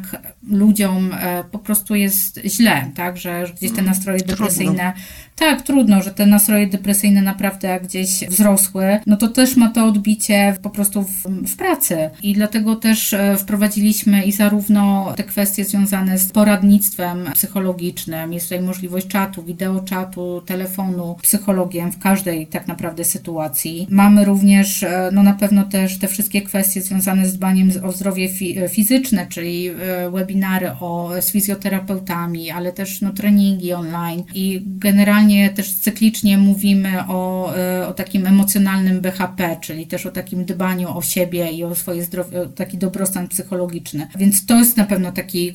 ludziom 0.49 1.13
e, 1.13 1.43
po 1.51 1.59
prostu 1.59 1.95
jest 1.95 2.39
źle, 2.45 2.91
tak? 2.95 3.17
Że 3.17 3.43
gdzieś 3.57 3.71
te 3.71 3.79
mm, 3.79 3.85
nastroje 3.85 4.19
depresyjne 4.19 4.93
tak, 5.35 5.61
trudno, 5.61 6.03
że 6.03 6.11
te 6.11 6.25
nastroje 6.25 6.67
depresyjne 6.67 7.21
naprawdę 7.21 7.79
gdzieś 7.83 8.09
wzrosły, 8.29 8.99
no 9.05 9.17
to 9.17 9.27
też 9.27 9.55
ma 9.55 9.69
to 9.69 9.85
odbicie 9.85 10.55
po 10.61 10.69
prostu 10.69 11.03
w, 11.03 11.23
w 11.47 11.55
pracy. 11.55 12.09
I 12.21 12.33
dlatego 12.33 12.75
też 12.75 13.13
e, 13.13 13.37
wprowadziliśmy 13.37 14.23
i 14.23 14.31
zarówno 14.31 15.13
te 15.17 15.23
kwestie 15.23 15.65
związane 15.65 15.82
z 16.15 16.31
poradnictwem 16.31 17.29
psychologicznym, 17.33 18.33
jest 18.33 18.45
tutaj 18.49 18.65
możliwość 18.65 19.07
czatu, 19.07 19.43
wideoczatu, 19.43 20.41
telefonu, 20.45 21.15
psychologiem 21.21 21.91
w 21.91 21.99
każdej 21.99 22.47
tak 22.47 22.67
naprawdę 22.67 23.03
sytuacji. 23.03 23.87
Mamy 23.89 24.25
również, 24.25 24.83
e, 24.83 25.09
no 25.13 25.23
na 25.23 25.33
pewno 25.33 25.63
też 25.63 25.99
te 25.99 26.07
wszystkie 26.07 26.41
kwestie 26.41 26.81
związane 26.81 27.25
z 27.25 27.37
dbaniem 27.37 27.71
o 27.83 27.91
zdrowie 27.91 28.29
fi 28.29 28.55
fizyczne, 28.69 29.27
czyli 29.27 29.67
e, 29.67 30.11
webinary 30.11 30.71
o, 30.79 31.11
z 31.21 31.31
fizjoterapeutami, 31.31 32.51
ale 32.51 32.71
też 32.71 33.01
no, 33.01 33.13
treningi 33.13 33.73
online 33.73 34.23
i 34.33 34.61
generalnie 34.65 35.49
też 35.49 35.73
cyklicznie 35.73 36.37
mówimy 36.37 37.07
o, 37.07 37.53
e, 37.55 37.87
o 37.87 37.93
takim 37.93 38.27
emocjonalnym 38.27 39.01
BHP, 39.01 39.57
czyli 39.61 39.87
też 39.87 40.05
o 40.05 40.11
takim 40.11 40.45
dbaniu 40.45 40.97
o 40.97 41.01
siebie 41.01 41.51
i 41.51 41.63
o 41.63 41.75
swoje 41.75 42.03
zdrowie, 42.03 42.47
taki 42.55 42.77
dobrostan 42.77 43.27
psychologiczny. 43.27 44.07
Więc 44.17 44.45
to 44.45 44.55
jest 44.55 44.77
na 44.77 44.85
pewno 44.85 45.11
taki 45.11 45.53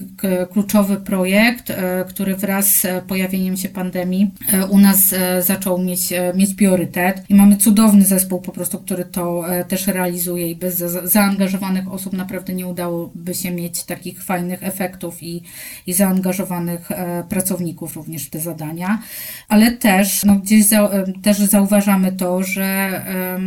kluczowy 0.53 0.97
projekt, 0.97 1.71
e, 1.71 2.05
który 2.09 2.37
wraz 2.37 2.67
z 2.67 3.05
pojawieniem 3.05 3.57
się 3.57 3.69
pandemii 3.69 4.31
e, 4.53 4.67
u 4.67 4.79
nas 4.79 5.15
zaczął 5.41 5.79
mieć, 5.79 6.01
mieć 6.35 6.55
priorytet 6.55 7.25
i 7.29 7.35
mamy 7.35 7.57
cudowny 7.57 8.05
zespół 8.05 8.41
po 8.41 8.53
prostu, 8.53 8.79
który 8.79 9.05
to 9.05 9.45
też 9.69 9.87
realizuje 9.87 10.51
i 10.51 10.57
bez 10.57 10.77
zaangażowanych 11.05 11.93
osób 11.93 12.13
naprawdę 12.13 12.55
nie 12.55 12.67
udałoby 12.67 13.35
się 13.35 13.51
mieć 13.51 13.85
takich 13.85 14.23
fajnych 14.25 14.63
efektów 14.63 15.23
i, 15.23 15.43
i 15.87 15.93
zaangażowanych 15.93 16.89
pracowników 17.29 17.97
również 17.97 18.27
w 18.27 18.31
te 18.31 18.41
zadania. 18.41 19.03
Ale 19.49 19.73
też 19.73 20.25
no, 20.25 20.35
gdzieś 20.35 20.67
za, 20.67 20.91
też 21.23 21.39
zauważamy 21.39 22.13
to, 22.13 22.43
że 22.43 23.03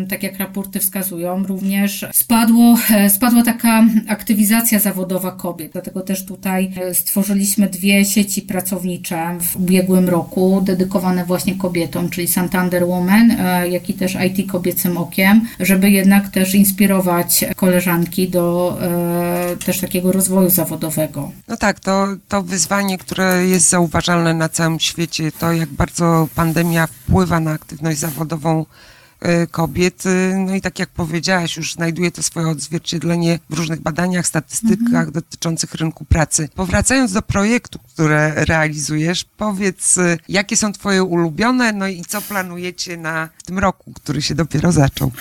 tak 0.10 0.24
jak 0.24 0.38
raporty 0.38 0.80
wskazują, 0.80 1.44
również 1.44 2.06
spadło, 2.14 2.78
e, 2.94 3.10
spadła 3.10 3.44
taka 3.44 3.86
aktywizacja 4.08 4.80
zawodowa 4.80 5.32
kobiet. 5.32 5.72
Dlatego 5.72 6.02
też 6.02 6.26
tutaj 6.26 6.61
e, 6.76 6.94
stworzyliśmy 6.94 7.70
dwie 7.70 8.06
sieci 8.06 8.42
pracownicze 8.42 9.38
w 9.42 9.56
ubiegłym 9.56 10.10
roku, 10.10 10.62
dedykowane 10.66 11.26
właśnie 11.26 11.56
kobietom, 11.56 12.10
czyli 12.10 12.28
Santander 12.28 12.88
Woman, 12.88 13.32
e, 13.32 13.68
jak 13.70 13.90
i 13.90 13.94
też 13.94 14.18
IT 14.28 14.52
kobiecym 14.52 14.98
okiem, 14.98 15.48
żeby 15.60 15.90
jednak 15.90 16.30
też 16.30 16.56
inspirować 16.56 17.46
koleżanki 17.56 18.30
do 18.30 18.78
też 19.66 19.80
takiego 19.80 20.12
rozwoju 20.12 20.50
zawodowego. 20.50 21.32
No 21.48 21.58
tak, 21.58 21.80
to, 21.80 22.08
to 22.28 22.44
wyzwanie, 22.44 22.98
które 22.98 23.48
jest 23.48 23.70
zauważalne 23.70 24.34
na 24.34 24.50
całym 24.50 24.80
świecie, 24.80 25.32
to 25.32 25.54
jak 25.54 25.70
bardzo 25.70 26.28
pandemia 26.36 26.88
wpływa 26.88 27.40
na 27.40 27.52
aktywność 27.52 28.00
zawodową 28.00 28.66
kobiet. 29.52 30.06
Y, 30.06 30.36
no 30.38 30.56
i 30.56 30.62
tak 30.62 30.80
jak 30.80 30.90
powiedziałaś, 30.90 31.58
już 31.58 31.74
znajduje 31.74 32.12
to 32.12 32.24
swoje 32.24 32.48
odzwierciedlenie 32.48 33.40
w 33.50 33.54
różnych 33.54 33.82
badaniach, 33.82 34.28
statystykach 34.28 34.86
mhm. 34.86 35.12
dotyczących 35.12 35.74
rynku 35.74 36.06
pracy. 36.06 36.50
Powracając 36.56 37.14
do 37.14 37.22
projektu, 37.22 37.80
które 37.80 38.46
realizujesz, 38.46 39.24
powiedz, 39.38 39.98
y, 39.98 40.18
jakie 40.30 40.58
są 40.58 40.74
Twoje 40.74 41.04
ulubione, 41.04 41.74
no 41.74 41.88
i 41.88 42.02
co 42.02 42.22
planujecie 42.22 42.98
na 42.98 43.30
tym 43.46 43.60
roku, 43.60 43.94
który 43.94 44.22
się 44.22 44.36
dopiero 44.36 44.72
zaczął? 44.72 45.12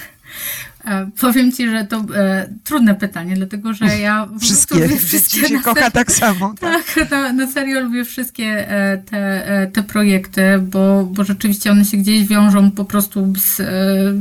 E, 0.85 1.11
powiem 1.21 1.53
Ci, 1.53 1.71
że 1.71 1.85
to 1.85 2.05
e, 2.15 2.49
trudne 2.65 2.95
pytanie, 2.95 3.37
dlatego 3.37 3.75
że 3.75 3.99
ja 3.99 4.29
wszystkie, 4.41 4.89
wszystkie 4.99 5.49
się 5.49 5.61
kocha 5.61 5.91
tak 5.91 6.13
samo. 6.13 6.55
Tak, 6.61 6.85
tak 6.95 7.11
na, 7.11 7.33
na, 7.33 7.47
serio 7.47 7.81
lubię 7.81 8.05
wszystkie 8.05 8.71
e, 8.71 8.99
te, 8.99 9.47
e, 9.47 9.67
te 9.67 9.83
projekty, 9.83 10.43
bo, 10.59 11.05
bo 11.05 11.25
rzeczywiście 11.25 11.71
one 11.71 11.85
się 11.85 11.97
gdzieś 11.97 12.27
wiążą 12.27 12.71
po 12.71 12.85
prostu 12.85 13.33
z, 13.39 13.63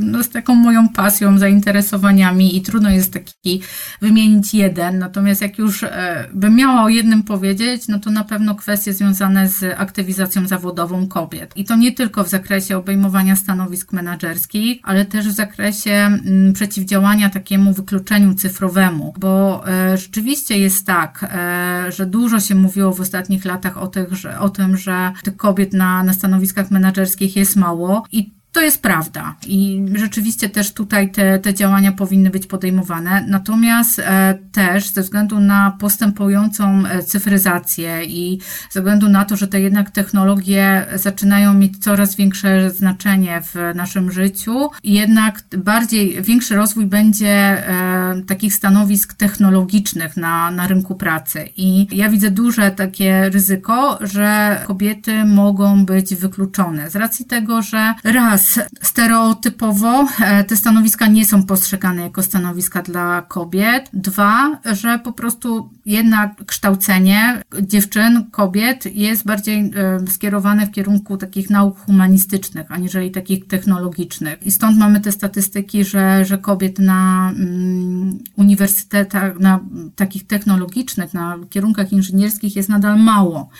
no, 0.04 0.22
z 0.22 0.28
taką 0.28 0.54
moją 0.54 0.88
pasją, 0.88 1.38
zainteresowaniami 1.38 2.56
i 2.56 2.62
trudno 2.62 2.90
jest 2.90 3.12
taki 3.12 3.62
wymienić 4.00 4.54
jeden. 4.54 4.98
Natomiast 4.98 5.42
jak 5.42 5.58
już 5.58 5.82
e, 5.82 6.28
bym 6.32 6.56
miała 6.56 6.82
o 6.82 6.88
jednym 6.88 7.22
powiedzieć, 7.22 7.88
no 7.88 7.98
to 7.98 8.10
na 8.10 8.24
pewno 8.24 8.54
kwestie 8.54 8.92
związane 8.92 9.48
z 9.48 9.80
aktywizacją 9.80 10.48
zawodową 10.48 11.06
kobiet. 11.06 11.56
I 11.56 11.64
to 11.64 11.76
nie 11.76 11.92
tylko 11.92 12.24
w 12.24 12.28
zakresie 12.28 12.76
obejmowania 12.76 13.36
stanowisk 13.36 13.92
menedżerskich, 13.92 14.80
ale 14.82 15.04
też 15.04 15.28
w 15.28 15.32
zakresie 15.32 15.90
mm, 15.90 16.49
przeciwdziałania 16.52 17.30
takiemu 17.30 17.72
wykluczeniu 17.72 18.34
cyfrowemu, 18.34 19.14
bo 19.18 19.62
e, 19.68 19.96
rzeczywiście 19.96 20.58
jest 20.58 20.86
tak, 20.86 21.26
e, 21.32 21.92
że 21.92 22.06
dużo 22.06 22.40
się 22.40 22.54
mówiło 22.54 22.92
w 22.92 23.00
ostatnich 23.00 23.44
latach 23.44 23.78
o, 23.78 23.86
tych, 23.86 24.14
że, 24.14 24.38
o 24.38 24.48
tym, 24.48 24.76
że 24.76 25.12
tych 25.24 25.36
kobiet 25.36 25.72
na, 25.72 26.02
na 26.02 26.12
stanowiskach 26.12 26.70
menedżerskich 26.70 27.36
jest 27.36 27.56
mało 27.56 28.04
i 28.12 28.39
To 28.52 28.60
jest 28.60 28.82
prawda 28.82 29.36
i 29.46 29.84
rzeczywiście 29.94 30.48
też 30.48 30.72
tutaj 30.72 31.10
te, 31.12 31.38
te 31.38 31.54
działania 31.54 31.92
powinny 31.92 32.30
być 32.30 32.46
podejmowane. 32.46 33.24
Natomiast 33.28 33.98
e, 33.98 34.38
też 34.52 34.90
ze 34.90 35.02
względu 35.02 35.40
na 35.40 35.76
postępującą 35.80 36.86
e, 36.86 37.02
cyfryzację 37.02 38.04
i 38.04 38.40
ze 38.70 38.80
względu 38.80 39.08
na 39.08 39.24
to, 39.24 39.36
że 39.36 39.48
te 39.48 39.60
jednak 39.60 39.90
technologie 39.90 40.86
zaczynają 40.94 41.54
mieć 41.54 41.78
coraz 41.78 42.16
większe 42.16 42.70
znaczenie 42.70 43.42
w 43.42 43.74
naszym 43.74 44.12
życiu, 44.12 44.70
jednak 44.84 45.42
bardziej 45.58 46.22
większy 46.22 46.56
rozwój 46.56 46.86
będzie 46.86 47.28
e, 47.28 48.22
takich 48.26 48.54
stanowisk 48.54 49.14
technologicznych 49.14 50.16
na, 50.16 50.50
na 50.50 50.66
rynku 50.66 50.94
pracy. 50.94 51.48
I 51.56 51.86
ja 51.92 52.08
widzę 52.08 52.30
duże 52.30 52.70
takie 52.70 53.30
ryzyko, 53.30 53.98
że 54.00 54.58
kobiety 54.66 55.24
mogą 55.24 55.86
być 55.86 56.14
wykluczone 56.14 56.90
z 56.90 56.96
racji 56.96 57.24
tego, 57.24 57.62
że 57.62 57.94
raz 58.04 58.39
raz 58.40 58.60
stereotypowo 58.82 60.06
e, 60.20 60.44
te 60.44 60.56
stanowiska 60.56 61.06
nie 61.06 61.24
są 61.24 61.42
postrzegane 61.42 62.02
jako 62.02 62.22
stanowiska 62.22 62.82
dla 62.82 63.22
kobiet. 63.22 63.90
Dwa, 63.92 64.60
że 64.72 64.98
po 64.98 65.12
prostu 65.12 65.70
jednak 65.90 66.44
kształcenie 66.44 67.42
dziewczyn, 67.62 68.30
kobiet 68.30 68.96
jest 68.96 69.24
bardziej 69.26 69.58
e, 69.60 70.10
skierowane 70.10 70.66
w 70.66 70.70
kierunku 70.70 71.16
takich 71.16 71.50
nauk 71.50 71.78
humanistycznych, 71.78 72.72
aniżeli 72.72 73.10
takich 73.10 73.46
technologicznych. 73.46 74.46
I 74.46 74.50
stąd 74.50 74.78
mamy 74.78 75.00
te 75.00 75.12
statystyki, 75.12 75.84
że, 75.84 76.24
że 76.24 76.38
kobiet 76.38 76.78
na 76.78 77.30
mm, 77.36 78.18
uniwersytetach, 78.36 79.38
na 79.40 79.60
takich 79.96 80.26
technologicznych, 80.26 81.14
na 81.14 81.38
kierunkach 81.50 81.92
inżynierskich 81.92 82.56
jest 82.56 82.68
nadal 82.68 82.98
mało 82.98 83.50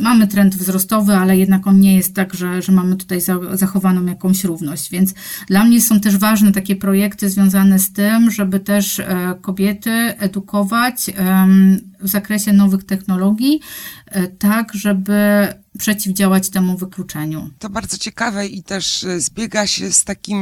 mamy 0.00 0.28
trend 0.28 0.56
wzrostowy, 0.56 1.14
ale 1.14 1.36
jednak 1.36 1.66
on 1.66 1.80
nie 1.80 1.96
jest 1.96 2.14
tak, 2.14 2.34
że, 2.34 2.62
że 2.62 2.72
mamy 2.72 2.96
tutaj 2.96 3.20
zachowaną 3.52 4.06
jakąś 4.06 4.44
równość. 4.44 4.90
Więc 4.90 5.14
dla 5.46 5.64
mnie 5.64 5.80
są 5.80 6.00
też 6.00 6.16
ważne 6.16 6.52
takie 6.52 6.76
projekty 6.76 7.30
związane 7.30 7.78
z 7.78 7.92
tym, 7.92 8.30
żeby 8.30 8.60
też 8.60 9.00
e, 9.00 9.34
kobiety 9.40 9.90
edukować 10.18 11.10
w 12.00 12.08
zakresie 12.08 12.52
nowych 12.52 12.84
technologii, 12.84 13.60
e, 14.06 14.28
tak, 14.28 14.74
żeby 14.74 15.14
przeciwdziałać 15.78 16.50
temu 16.50 16.76
wykluczeniu. 16.76 17.50
To 17.58 17.70
bardzo 17.70 17.98
ciekawe 17.98 18.46
i 18.46 18.62
też 18.62 19.04
e, 19.04 19.20
zbiega 19.20 19.66
się 19.66 19.92
z 19.92 20.04
takim 20.04 20.40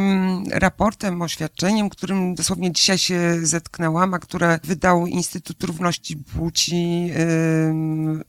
raportem, 0.53 1.23
oświadczeniem, 1.23 1.89
którym 1.89 2.35
dosłownie 2.35 2.73
dzisiaj 2.73 2.99
się 2.99 3.39
zetknęłam, 3.43 4.15
a 4.15 4.19
które 4.19 4.61
wydał 4.65 5.07
Instytut 5.07 5.65
Równości 5.65 6.17
Płci 6.17 7.11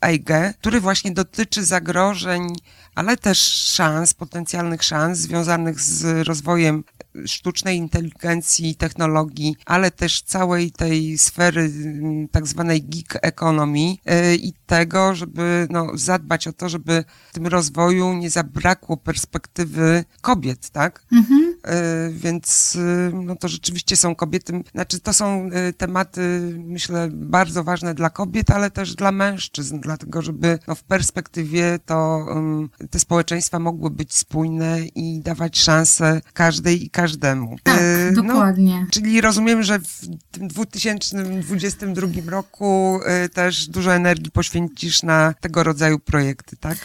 EIGE, 0.02 0.54
który 0.60 0.82
właśnie 0.82 1.12
dotyczy 1.12 1.66
zagrożeń, 1.66 2.48
ale 2.96 3.18
też 3.18 3.40
szans, 3.54 4.14
potencjalnych 4.14 4.84
szans 4.84 5.18
związanych 5.18 5.82
z 5.82 6.28
rozwojem 6.28 6.84
sztucznej 7.26 7.78
inteligencji, 7.78 8.76
technologii, 8.76 9.56
ale 9.66 9.92
też 9.92 10.22
całej 10.22 10.72
tej 10.72 11.18
sfery 11.18 11.62
mm, 11.62 12.28
tak 12.28 12.48
zwanej 12.48 12.84
gig 12.84 13.14
economy 13.22 13.80
y, 13.80 14.36
i 14.36 14.54
tego, 14.66 15.16
żeby 15.16 15.68
no, 15.70 15.88
zadbać 15.94 16.48
o 16.48 16.54
to, 16.54 16.70
żeby 16.70 17.04
w 17.30 17.34
tym 17.34 17.48
rozwoju 17.48 18.14
nie 18.14 18.30
zabrakło 18.30 18.98
perspektywy 18.98 20.04
kobiet, 20.22 20.70
tak? 20.70 21.06
Mhm. 21.12 21.40
Y, 21.40 22.14
więc 22.14 22.76
y, 22.76 23.12
no 23.14 23.36
to 23.36 23.48
rzeczywiście 23.48 23.96
są 23.96 24.16
kobiety, 24.16 24.64
znaczy 24.72 25.00
to 25.00 25.14
są 25.14 25.50
tematy, 25.78 26.22
myślę, 26.58 27.10
bardzo 27.12 27.64
ważne 27.64 27.94
dla 27.94 28.10
kobiet, 28.10 28.52
ale 28.52 28.72
też 28.72 28.96
dla 28.96 29.12
mężczyzn, 29.12 29.80
dlatego 29.80 30.22
żeby 30.22 30.60
no, 30.68 30.76
w 30.76 30.84
perspektywie 30.84 31.80
to 31.86 32.26
um, 32.28 32.70
te 32.90 33.00
społeczeństwa 33.00 33.60
mogły 33.60 33.90
być 33.90 34.14
spójne 34.16 34.80
i 34.96 35.22
dawać 35.22 35.60
szansę 35.60 36.22
każdej 36.34 36.86
i 36.86 36.90
każdemu. 37.10 37.58
Tak, 37.64 37.80
e, 37.80 38.12
no, 38.12 38.24
dokładnie. 38.24 38.86
Czyli 38.92 39.22
rozumiem, 39.22 39.64
że 39.64 39.80
w 39.80 40.08
tym 40.32 40.48
2022 40.48 42.08
roku 42.28 43.00
e, 43.06 43.30
też 43.30 43.68
dużo 43.68 43.94
energii 43.94 44.32
poświęcisz 44.32 45.04
na 45.04 45.34
tego 45.42 45.64
rodzaju 45.64 46.00
projekty, 46.00 46.58
tak? 46.58 46.78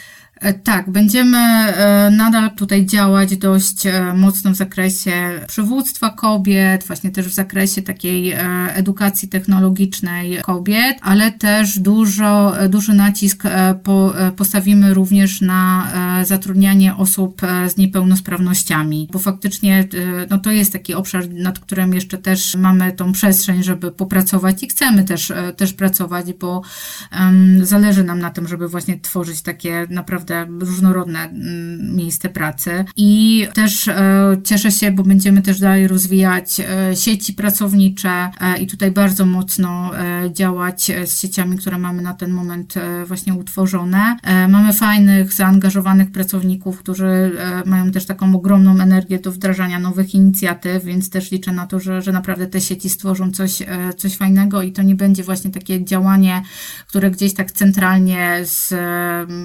E, 0.44 0.52
tak, 0.52 0.90
będziemy 0.90 1.38
e, 1.38 2.10
nadal 2.10 2.50
tutaj 2.50 2.86
działać 2.86 3.36
dość 3.36 3.86
e, 3.86 4.14
mocno 4.14 4.50
w 4.50 4.54
zakresie 4.54 5.12
przywództwa 5.48 6.10
kobiet, 6.10 6.84
właśnie 6.86 7.10
też 7.10 7.28
w 7.28 7.34
zakresie 7.34 7.82
takiej 7.82 8.34
edukacji 8.74 9.28
technologicznej 9.28 10.38
kobiet, 10.42 10.96
ale 11.02 11.32
też 11.32 11.78
dużo, 11.78 12.54
duży 12.68 12.94
nacisk 12.94 13.42
postawimy 14.36 14.94
również 14.94 15.40
na 15.40 15.88
zatrudnianie 16.24 16.96
osób 16.96 17.40
z 17.68 17.76
niepełnosprawnościami, 17.76 19.08
bo 19.12 19.18
faktycznie 19.18 19.88
no 20.30 20.38
to 20.38 20.50
jest 20.50 20.72
taki 20.72 20.94
obszar, 20.94 21.30
nad 21.30 21.58
którym 21.58 21.94
jeszcze 21.94 22.18
też 22.18 22.54
mamy 22.54 22.92
tą 22.92 23.12
przestrzeń, 23.12 23.62
żeby 23.62 23.90
popracować 23.92 24.62
i 24.62 24.68
chcemy 24.68 25.04
też, 25.04 25.32
też 25.56 25.72
pracować, 25.72 26.32
bo 26.32 26.62
um, 27.20 27.66
zależy 27.66 28.04
nam 28.04 28.18
na 28.18 28.30
tym, 28.30 28.48
żeby 28.48 28.68
właśnie 28.68 29.00
tworzyć 29.00 29.42
takie 29.42 29.86
naprawdę 29.90 30.33
naprawdę 30.34 30.66
różnorodne 30.66 31.18
mm, 31.18 31.96
miejsce 31.96 32.28
pracy. 32.28 32.84
I 32.96 33.46
też 33.54 33.88
e, 33.88 34.36
cieszę 34.44 34.70
się, 34.70 34.90
bo 34.90 35.02
będziemy 35.02 35.42
też 35.42 35.60
dalej 35.60 35.88
rozwijać 35.88 36.60
e, 36.60 36.96
sieci 36.96 37.32
pracownicze 37.32 38.30
e, 38.40 38.58
i 38.58 38.66
tutaj 38.66 38.90
bardzo 38.90 39.26
mocno 39.26 39.90
działać 40.30 40.92
z 41.06 41.20
sieciami, 41.20 41.56
które 41.56 41.78
mamy 41.78 42.02
na 42.02 42.14
ten 42.14 42.30
moment 42.30 42.74
właśnie 43.06 43.34
utworzone. 43.34 44.16
Mamy 44.48 44.72
fajnych, 44.72 45.32
zaangażowanych 45.32 46.10
pracowników, 46.10 46.78
którzy 46.78 47.32
mają 47.66 47.90
też 47.90 48.06
taką 48.06 48.34
ogromną 48.34 48.80
energię 48.80 49.18
do 49.18 49.32
wdrażania 49.32 49.78
nowych 49.78 50.14
inicjatyw, 50.14 50.84
więc 50.84 51.10
też 51.10 51.30
liczę 51.30 51.52
na 51.52 51.66
to, 51.66 51.80
że, 51.80 52.02
że 52.02 52.12
naprawdę 52.12 52.46
te 52.46 52.60
sieci 52.60 52.90
stworzą 52.90 53.30
coś, 53.30 53.58
coś 53.96 54.16
fajnego 54.16 54.62
i 54.62 54.72
to 54.72 54.82
nie 54.82 54.94
będzie 54.94 55.22
właśnie 55.22 55.50
takie 55.50 55.84
działanie, 55.84 56.42
które 56.88 57.10
gdzieś 57.10 57.34
tak 57.34 57.52
centralnie 57.52 58.40
z, 58.44 58.74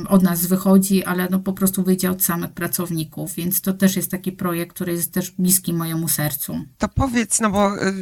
od 0.08 0.24
nas 0.24 0.46
wychodzi, 0.46 0.69
ale 1.06 1.28
no 1.32 1.40
po 1.40 1.54
prostu 1.54 1.84
wyjdzie 1.84 2.12
od 2.12 2.24
samych 2.24 2.52
pracowników, 2.52 3.34
więc 3.34 3.62
to 3.62 3.74
też 3.74 3.96
jest 3.96 4.12
taki 4.12 4.32
projekt, 4.32 4.76
który 4.76 4.92
jest 4.92 5.14
też 5.14 5.32
bliski 5.32 5.74
mojemu 5.74 6.08
sercu. 6.08 6.60
To 6.78 6.88
powiedz, 6.88 7.40
no 7.40 7.50
bo 7.50 7.76
y, 7.76 7.94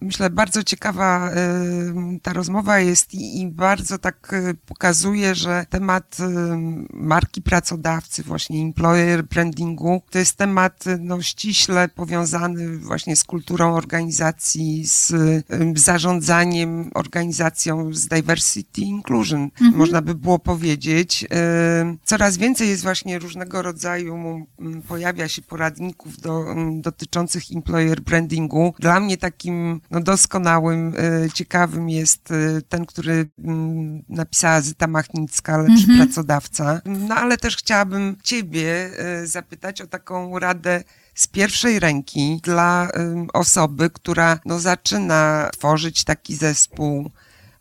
myślę, 0.00 0.30
bardzo 0.30 0.62
ciekawa 0.62 1.30
y, 1.30 2.20
ta 2.22 2.32
rozmowa 2.32 2.80
jest 2.80 3.14
i, 3.14 3.40
i 3.40 3.46
bardzo 3.46 3.98
tak 3.98 4.32
y, 4.32 4.54
pokazuje, 4.66 5.34
że 5.34 5.66
temat 5.70 6.16
marki 6.92 7.42
pracodawcy, 7.42 8.22
właśnie 8.22 8.62
employer 8.62 9.24
brandingu, 9.24 10.02
to 10.10 10.18
jest 10.18 10.36
temat 10.36 10.84
no, 11.00 11.22
ściśle 11.22 11.88
powiązany 11.88 12.78
właśnie 12.78 13.16
z 13.16 13.24
kulturą 13.24 13.74
organizacji, 13.74 14.86
z 14.86 15.12
zarządzaniem 15.74 16.90
organizacją, 16.94 17.94
z 17.94 18.06
diversity 18.06 18.80
inclusion, 18.80 19.42
mhm. 19.42 19.76
można 19.76 20.02
by 20.02 20.14
było 20.14 20.38
powiedzieć. 20.38 21.26
Co 22.06 22.16
coraz 22.16 22.36
więcej 22.36 22.68
jest 22.68 22.82
właśnie 22.82 23.18
różnego 23.18 23.62
rodzaju, 23.62 24.46
pojawia 24.88 25.28
się 25.28 25.42
poradników 25.42 26.20
do, 26.20 26.44
dotyczących 26.80 27.42
employer 27.54 28.00
brandingu. 28.00 28.74
Dla 28.78 29.00
mnie 29.00 29.16
takim 29.16 29.80
no, 29.90 30.00
doskonałym, 30.00 30.94
e, 30.98 31.30
ciekawym 31.30 31.88
jest 31.88 32.30
e, 32.30 32.62
ten, 32.62 32.86
który 32.86 33.28
napisała 34.08 34.60
Zyta 34.60 34.86
Machnicka, 34.86 35.58
lepszy 35.58 35.90
mhm. 35.90 35.98
pracodawca. 35.98 36.80
No 36.84 37.14
ale 37.14 37.36
też 37.36 37.56
chciałabym 37.56 38.16
ciebie 38.22 38.90
e, 38.98 39.26
zapytać 39.26 39.80
o 39.80 39.86
taką 39.86 40.38
radę 40.38 40.84
z 41.14 41.26
pierwszej 41.26 41.80
ręki 41.80 42.40
dla 42.42 42.88
osoby, 43.32 43.90
która 43.90 44.38
no, 44.44 44.60
zaczyna 44.60 45.50
tworzyć 45.52 46.04
taki 46.04 46.36
zespół, 46.36 47.10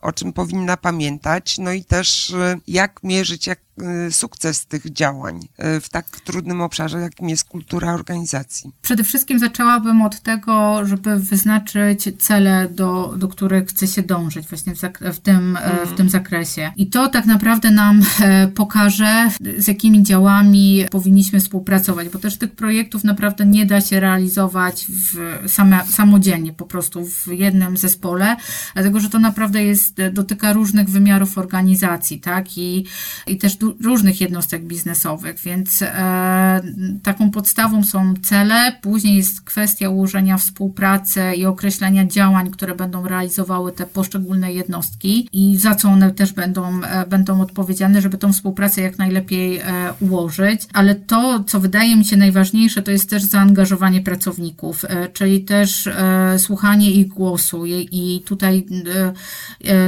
o 0.02 0.12
czym 0.12 0.34
powinna 0.34 0.78
pamiętać, 0.78 1.58
no 1.58 1.72
i 1.72 1.84
też 1.84 2.34
jak 2.68 3.04
mierzyć, 3.04 3.48
jak 3.48 3.65
sukces 4.12 4.66
tych 4.66 4.94
działań 4.94 5.40
y, 5.78 5.82
w 5.82 5.90
tak 5.90 6.06
trudnym 6.06 6.62
obszarze, 6.62 7.00
jakim 7.00 7.30
jest 7.30 7.44
kultura 7.44 7.94
organizacji? 7.94 8.72
Przede 8.82 9.04
wszystkim 9.04 9.40
zaczęłabym 9.40 10.02
od 10.02 10.22
tego, 10.22 10.86
żeby 10.86 11.20
wyznaczyć 11.20 12.10
cele, 12.20 12.70
do, 12.70 13.14
do 13.18 13.28
których 13.28 13.70
chce 13.70 13.88
się 13.88 14.04
dążyć 14.04 14.48
właśnie 14.48 14.76
w, 14.76 14.80
w 15.14 15.20
tym, 15.20 15.58
mm. 15.58 15.88
w 15.88 15.96
tym 15.96 16.10
zakresie. 16.10 16.72
I 16.76 16.90
to 16.90 17.10
tak 17.10 17.26
naprawdę 17.26 17.72
nam 17.72 18.02
e, 18.22 18.48
pokaże, 18.48 19.30
z 19.58 19.68
jakimi 19.68 20.04
działami 20.04 20.86
powinniśmy 20.92 21.40
współpracować, 21.40 22.10
bo 22.10 22.20
też 22.20 22.38
tych 22.38 22.52
projektów 22.52 23.04
naprawdę 23.04 23.46
nie 23.46 23.66
da 23.66 23.82
się 23.82 24.00
realizować 24.00 24.86
w 24.90 25.44
same, 25.52 25.86
samodzielnie, 25.86 26.54
po 26.54 26.66
prostu 26.66 27.06
w 27.06 27.28
jednym 27.28 27.78
zespole, 27.78 28.36
dlatego 28.74 29.00
że 29.00 29.10
to 29.10 29.20
naprawdę 29.20 29.64
jest, 29.64 29.96
dotyka 30.12 30.54
różnych 30.54 30.90
wymiarów 30.90 31.38
organizacji, 31.38 32.20
tak? 32.20 32.58
I, 32.58 32.86
i 33.28 33.38
też 33.38 33.58
różnych 33.84 34.22
jednostek 34.22 34.66
biznesowych, 34.66 35.40
więc 35.44 35.82
e, 35.82 36.62
taką 37.04 37.32
podstawą 37.32 37.84
są 37.84 38.14
cele, 38.24 38.76
później 38.82 39.18
jest 39.18 39.42
kwestia 39.42 39.90
ułożenia 39.90 40.38
współpracy 40.38 41.22
i 41.36 41.46
określenia 41.46 42.06
działań, 42.06 42.52
które 42.52 42.76
będą 42.76 43.08
realizowały 43.08 43.72
te 43.72 43.86
poszczególne 43.86 44.54
jednostki 44.54 45.30
i 45.34 45.58
za 45.58 45.76
co 45.76 45.90
one 45.90 46.12
też 46.12 46.34
będą, 46.34 46.84
e, 46.84 47.08
będą 47.08 47.42
odpowiedzialne, 47.42 48.02
żeby 48.02 48.18
tą 48.18 48.34
współpracę 48.34 48.82
jak 48.82 48.98
najlepiej 48.98 49.58
e, 49.58 49.64
ułożyć, 50.00 50.62
ale 50.74 50.96
to, 50.96 51.44
co 51.48 51.60
wydaje 51.60 51.96
mi 51.96 52.06
się 52.06 52.18
najważniejsze, 52.18 52.82
to 52.82 52.92
jest 52.92 53.10
też 53.10 53.24
zaangażowanie 53.24 54.02
pracowników, 54.02 54.86
czyli 55.14 55.44
też 55.44 55.90
słuchanie 56.38 56.92
ich 56.92 57.08
głosu. 57.08 57.66
I, 57.66 58.24
tutaj 58.26 58.66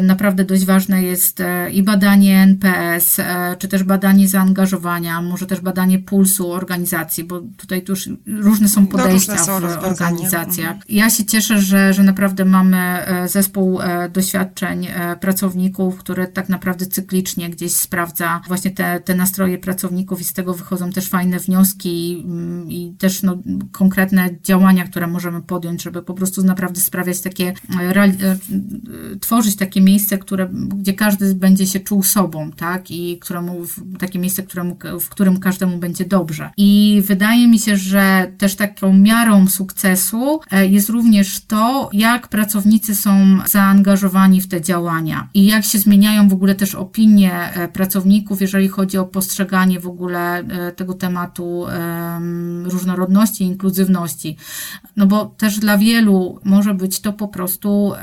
naprawdę 0.02 0.46
dość 0.46 0.66
ważne 0.66 1.04
jest 1.04 1.44
i 1.72 1.84
badanie 1.84 2.42
NPS, 2.42 3.20
e, 3.20 3.56
czy 3.68 3.72
też 3.72 3.84
badanie 3.84 4.28
zaangażowania, 4.28 5.22
może 5.22 5.46
też 5.46 5.62
badanie 5.62 6.00
pulsu 6.00 6.52
organizacji, 6.52 7.24
bo 7.24 7.42
tutaj 7.58 7.84
już 7.90 8.10
różne 8.28 8.70
są 8.70 8.88
podejścia 8.88 9.36
no, 9.48 9.60
różne 9.60 9.76
są 9.76 9.82
w 9.82 9.84
organizacjach. 9.84 10.76
Mhm. 10.76 10.82
Ja 10.90 11.10
się 11.10 11.26
cieszę, 11.26 11.60
że, 11.60 11.94
że 11.94 12.04
naprawdę 12.04 12.46
mamy 12.46 12.78
e, 12.78 13.28
zespół 13.28 13.82
e, 13.82 14.10
doświadczeń 14.10 14.88
e, 14.88 15.16
pracowników, 15.16 15.98
który 15.98 16.28
tak 16.28 16.50
naprawdę 16.50 16.86
cyklicznie 16.86 17.50
gdzieś 17.50 17.74
sprawdza 17.74 18.42
właśnie 18.48 18.72
te, 18.72 19.00
te 19.00 19.16
nastroje 19.16 19.58
pracowników 19.58 20.22
i 20.22 20.24
z 20.24 20.34
tego 20.34 20.54
wychodzą 20.54 20.92
też 20.92 21.10
fajne 21.10 21.40
wnioski 21.40 22.12
i, 22.12 22.24
mm, 22.24 22.72
i 22.72 22.96
też 22.98 23.24
no, 23.24 23.38
konkretne 23.72 24.30
działania, 24.44 24.84
które 24.84 25.08
możemy 25.08 25.42
podjąć, 25.42 25.84
żeby 25.84 26.02
po 26.02 26.14
prostu 26.14 26.44
naprawdę 26.44 26.82
sprawiać 26.82 27.22
takie, 27.22 27.54
tworzyć 29.22 29.56
takie 29.56 29.82
miejsce, 29.82 30.18
które, 30.18 30.50
gdzie 30.76 30.94
każdy 30.94 31.36
będzie 31.36 31.68
się 31.68 31.80
czuł 31.80 32.04
sobą, 32.04 32.52
tak? 32.52 32.92
I 32.92 33.20
któremu, 33.20 33.57
takie 34.00 34.20
miejsce, 34.20 34.44
któremu, 34.44 34.78
w 35.02 35.10
którym 35.10 35.40
każdemu 35.40 35.78
będzie 35.78 36.06
dobrze. 36.06 36.50
I 36.58 37.02
wydaje 37.06 37.48
mi 37.48 37.60
się, 37.60 37.78
że 37.78 38.32
też 38.38 38.56
taką 38.56 38.94
miarą 38.94 39.48
sukcesu 39.48 40.40
e, 40.52 40.68
jest 40.68 40.90
również 40.90 41.46
to, 41.46 41.90
jak 41.94 42.28
pracownicy 42.28 42.96
są 42.96 43.38
zaangażowani 43.46 44.42
w 44.42 44.48
te 44.48 44.62
działania 44.62 45.30
i 45.34 45.46
jak 45.46 45.66
się 45.66 45.80
zmieniają 45.80 46.30
w 46.30 46.34
ogóle 46.34 46.56
też 46.56 46.76
opinie 46.76 47.34
e, 47.34 47.68
pracowników, 47.68 48.42
jeżeli 48.42 48.68
chodzi 48.68 48.98
o 48.98 49.06
postrzeganie 49.06 49.80
w 49.80 49.88
ogóle 49.88 50.40
e, 50.40 50.72
tego 50.72 50.94
tematu 50.94 51.68
em, 51.68 52.66
różnorodności 52.66 53.44
inkluzywności. 53.44 54.38
No 54.96 55.08
bo 55.08 55.26
też 55.26 55.60
dla 55.60 55.78
wielu 55.78 56.40
może 56.44 56.74
być 56.74 57.00
to 57.00 57.14
po 57.14 57.28
prostu, 57.28 57.94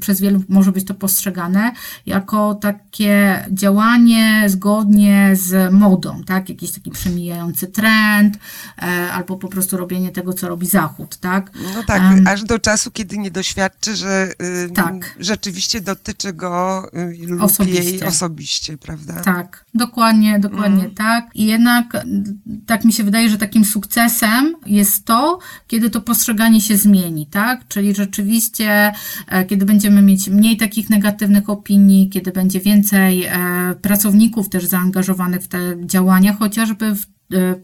przez 0.00 0.20
wielu 0.20 0.42
może 0.48 0.72
być 0.72 0.86
to 0.86 0.94
postrzegane 0.94 1.72
jako 2.06 2.54
takie 2.54 3.44
działanie 3.50 4.44
zgodnie 4.66 5.30
z 5.36 5.72
modą, 5.72 6.22
tak? 6.26 6.48
Jakiś 6.48 6.70
taki 6.72 6.90
przemijający 6.90 7.66
trend, 7.66 8.38
e, 8.82 9.12
albo 9.12 9.36
po 9.36 9.48
prostu 9.48 9.76
robienie 9.76 10.10
tego, 10.10 10.32
co 10.32 10.48
robi 10.48 10.66
Zachód, 10.66 11.16
tak? 11.16 11.50
No 11.74 11.82
tak, 11.86 12.02
Em, 12.02 12.26
aż 12.26 12.42
do 12.44 12.58
czasu, 12.58 12.90
kiedy 12.90 13.18
nie 13.18 13.30
doświadczy, 13.30 13.96
że 13.96 14.28
y, 14.66 14.70
Tak. 14.70 15.16
rzeczywiście 15.20 15.80
dotyczy 15.80 16.32
go 16.32 16.86
y, 17.22 17.26
lub 17.26 17.42
Osobiście. 17.42 17.82
jej 17.84 18.02
osobiście, 18.04 18.78
prawda? 18.78 19.14
Tak, 19.20 19.64
dokładnie, 19.74 20.38
dokładnie 20.40 20.90
tak. 20.90 21.30
I 21.34 21.46
jednak 21.46 21.94
m, 21.94 22.24
tak 22.66 22.84
mi 22.84 22.92
się 22.92 23.04
wydaje, 23.04 23.28
że 23.28 23.38
takim 23.38 23.64
sukcesem 23.64 24.54
jest 24.66 25.04
to, 25.04 25.38
kiedy 25.66 25.90
to 25.90 26.00
postrzeganie 26.00 26.60
się 26.60 26.76
zmieni, 26.76 27.26
tak? 27.26 27.68
Czyli 27.68 27.94
rzeczywiście, 27.94 28.92
e, 29.28 29.44
kiedy 29.44 29.64
będziemy 29.66 30.02
mieć 30.02 30.28
mniej 30.28 30.56
takich 30.56 30.90
negatywnych 30.90 31.50
opinii, 31.50 32.08
kiedy 32.08 32.32
będzie 32.32 32.60
więcej 32.60 33.24
e, 33.24 33.32
pracowników 33.82 34.51
też 34.52 34.66
zaangażowanych 34.66 35.42
w 35.42 35.48
te 35.48 35.58
działania, 35.86 36.32
chociażby 36.32 36.94
w 36.94 37.06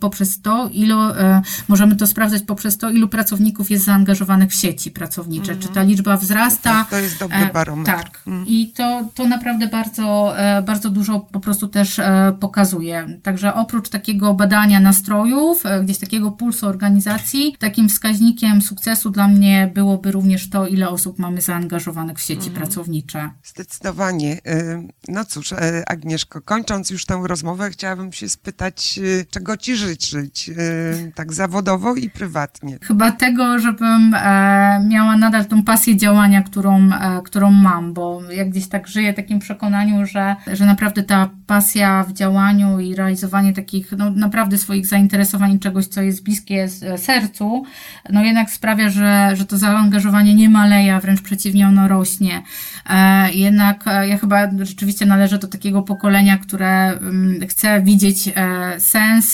poprzez 0.00 0.40
to, 0.42 0.68
ilu, 0.72 1.00
e, 1.00 1.42
możemy 1.68 1.96
to 1.96 2.06
sprawdzać 2.06 2.42
poprzez 2.42 2.78
to, 2.78 2.90
ilu 2.90 3.08
pracowników 3.08 3.70
jest 3.70 3.84
zaangażowanych 3.84 4.50
w 4.50 4.54
sieci 4.54 4.90
pracownicze. 4.90 5.56
Czy 5.56 5.68
ta 5.68 5.82
liczba 5.82 6.16
wzrasta? 6.16 6.70
Tak, 6.70 6.90
to 6.90 6.96
jest 6.98 7.18
dobry 7.18 7.38
E, 7.38 7.52
barometr. 7.52 7.90
Tak. 7.90 8.22
I 8.46 8.72
to, 8.72 9.04
to 9.14 9.26
naprawdę 9.28 9.66
bardzo, 9.66 10.38
e, 10.38 10.62
bardzo 10.62 10.90
dużo 10.90 11.20
po 11.20 11.40
prostu 11.40 11.68
też 11.68 11.98
e, 11.98 12.36
pokazuje. 12.40 13.18
Także 13.22 13.54
oprócz 13.54 13.88
takiego 13.88 14.34
badania 14.34 14.80
nastrojów, 14.80 15.62
gdzieś 15.84 15.98
takiego 15.98 16.30
pulsu 16.30 16.66
organizacji, 16.66 17.56
takim 17.58 17.88
wskaźnikiem 17.88 18.62
sukcesu 18.62 19.10
dla 19.10 19.28
mnie 19.28 19.70
byłoby 19.74 20.12
również 20.12 20.50
to, 20.50 20.66
ile 20.66 20.88
osób 20.88 21.18
mamy 21.18 21.40
zaangażowanych 21.40 22.18
w 22.18 22.22
sieci 22.22 22.50
pracownicze. 22.50 23.30
Zdecydowanie. 23.44 24.38
Y, 24.46 24.88
No 25.08 25.24
cóż, 25.24 25.54
Agnieszko, 25.86 26.40
kończąc 26.42 26.90
już 26.90 27.04
tę 27.06 27.20
rozmowę, 27.24 27.70
chciałabym 27.70 28.12
się 28.12 28.28
spytać, 28.28 28.98
y, 29.02 29.26
czego 29.30 29.56
ci 29.58 29.76
życzyć, 29.76 30.48
y, 30.48 31.12
tak 31.14 31.32
zawodowo 31.32 31.94
i 31.94 32.10
prywatnie. 32.10 32.78
Chyba 32.82 33.12
tego, 33.12 33.58
żebym 33.58 34.14
e, 34.14 34.84
miała 34.88 35.16
nadal 35.16 35.46
tą 35.46 35.62
pasję 35.62 35.96
działania, 35.96 36.42
którą, 36.42 36.92
e, 36.92 37.22
którą 37.24 37.50
mam, 37.50 37.94
bo 37.94 38.22
jak 38.30 38.50
gdzieś 38.50 38.68
tak 38.68 38.88
żyję 38.88 39.14
takim 39.14 39.38
przekonaniu, 39.38 40.06
że, 40.06 40.36
że 40.52 40.66
naprawdę 40.66 41.02
ta 41.02 41.30
pasja 41.46 42.04
w 42.04 42.12
działaniu 42.12 42.80
i 42.80 42.94
realizowanie 42.94 43.52
takich, 43.52 43.92
no 43.92 44.10
naprawdę 44.10 44.58
swoich 44.58 44.86
zainteresowań, 44.86 45.58
czegoś, 45.58 45.86
co 45.86 46.02
jest 46.02 46.22
bliskie 46.22 46.68
z- 46.68 47.00
sercu, 47.00 47.64
no 48.10 48.24
jednak 48.24 48.50
sprawia, 48.50 48.90
że, 48.90 49.30
że 49.34 49.44
to 49.46 49.58
zaangażowanie 49.58 50.34
nie 50.34 50.48
maleje, 50.48 51.00
wręcz 51.00 51.22
przeciwnie, 51.22 51.68
ono 51.68 51.88
rośnie. 51.88 52.42
E, 52.90 53.32
jednak 53.32 53.84
e, 53.86 54.08
ja 54.08 54.18
chyba 54.18 54.48
rzeczywiście 54.60 55.06
należę 55.06 55.38
do 55.38 55.48
takiego 55.48 55.82
pokolenia, 55.82 56.38
które 56.38 56.88
mm, 56.88 57.48
chce 57.48 57.82
widzieć 57.82 58.28
e, 58.28 58.32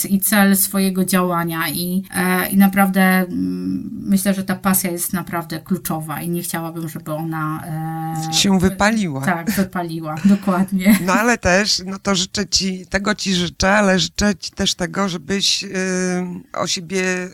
sens 0.05 0.11
i 0.11 0.19
cel 0.19 0.55
swojego 0.55 1.05
działania 1.05 1.69
i, 1.69 2.03
e, 2.15 2.47
i 2.47 2.57
naprawdę 2.57 3.01
mm, 3.01 3.89
myślę, 3.93 4.33
że 4.33 4.43
ta 4.43 4.55
pasja 4.55 4.91
jest 4.91 5.13
naprawdę 5.13 5.59
kluczowa 5.59 6.21
i 6.21 6.29
nie 6.29 6.41
chciałabym, 6.41 6.89
żeby 6.89 7.13
ona 7.13 7.63
e, 8.29 8.33
Się 8.33 8.59
wypaliła. 8.59 9.25
Tak, 9.25 9.51
wypaliła, 9.51 10.15
dokładnie. 10.25 10.99
No 11.05 11.13
ale 11.13 11.37
też, 11.37 11.81
no 11.85 11.99
to 11.99 12.15
życzę 12.15 12.47
ci, 12.47 12.85
tego 12.87 13.15
ci 13.15 13.35
życzę, 13.35 13.77
ale 13.77 13.99
życzę 13.99 14.35
ci 14.35 14.51
też 14.51 14.75
tego, 14.75 15.09
żebyś 15.09 15.63
y, 15.63 15.69
o 16.53 16.67
siebie 16.67 17.29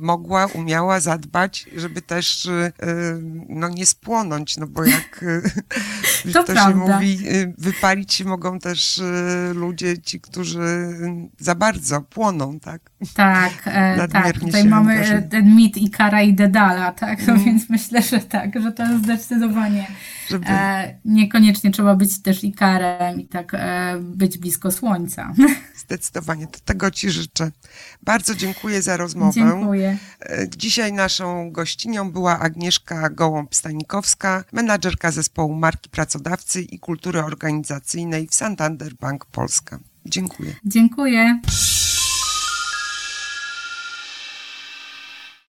mogła, 0.00 0.46
umiała 0.46 1.00
zadbać, 1.00 1.66
żeby 1.76 2.02
też 2.02 2.46
y, 2.46 2.72
no 3.48 3.68
nie 3.68 3.86
spłonąć, 3.86 4.56
no 4.56 4.66
bo 4.66 4.84
jak 4.84 5.22
y, 5.22 5.42
To 6.32 6.44
to, 6.44 6.46
się 6.46 6.52
prawda. 6.52 6.94
mówi, 6.94 7.28
y, 7.28 7.54
wypalić 7.58 8.14
się 8.14 8.24
mogą 8.24 8.58
też 8.58 8.98
y, 8.98 9.52
ludzie, 9.54 9.98
ci, 9.98 10.20
którzy 10.20 10.60
za 11.38 11.54
bardzo 11.54 12.00
płoną, 12.00 12.60
tak? 12.60 12.90
Tak, 13.14 13.52
e, 13.66 14.08
tak. 14.12 14.38
Tutaj 14.38 14.64
mamy 14.64 14.92
e, 14.92 14.96
angażują. 14.96 15.28
ten 15.28 15.56
mit 15.56 15.76
Ikara 15.76 16.22
i 16.22 16.34
Dedala, 16.34 16.92
tak? 16.92 17.26
No 17.26 17.32
Mhm. 17.32 17.44
więc 17.46 17.70
myślę, 17.70 18.02
że 18.02 18.20
tak, 18.20 18.62
że 18.62 18.72
to 18.72 18.98
zdecydowanie 18.98 19.86
Żeby... 20.28 20.46
e, 20.48 20.98
niekoniecznie 21.04 21.70
trzeba 21.70 21.94
być 21.94 22.22
też 22.22 22.44
Ikarem 22.44 23.20
i 23.20 23.26
tak 23.26 23.56
być 24.00 24.38
blisko 24.38 24.70
słońca. 24.70 25.32
Zdecydowanie, 25.76 26.46
to 26.46 26.60
tego 26.64 26.90
Ci 26.90 27.10
życzę. 27.10 27.50
Bardzo 28.02 28.34
dziękuję 28.34 28.82
za 28.82 28.96
rozmowę. 28.96 29.32
Dziękuję. 29.58 29.98
E, 30.20 30.48
Dzisiaj 30.56 30.92
naszą 30.92 31.50
gościnią 31.50 32.10
była 32.12 32.38
Agnieszka 32.38 33.10
Gołąb-Stanikowska, 33.10 34.44
menadżerka 34.52 35.10
zespołu 35.10 35.54
marki 35.54 35.90
pracodawcy 35.90 36.62
i 36.62 36.78
kultury 36.78 37.24
organizacyjnej 37.24 38.26
w 38.26 38.34
Santander 38.34 38.94
Bank 38.94 39.24
Polska. 39.26 39.78
Dziękuję. 40.06 40.54
Dziękuję. 40.64 41.40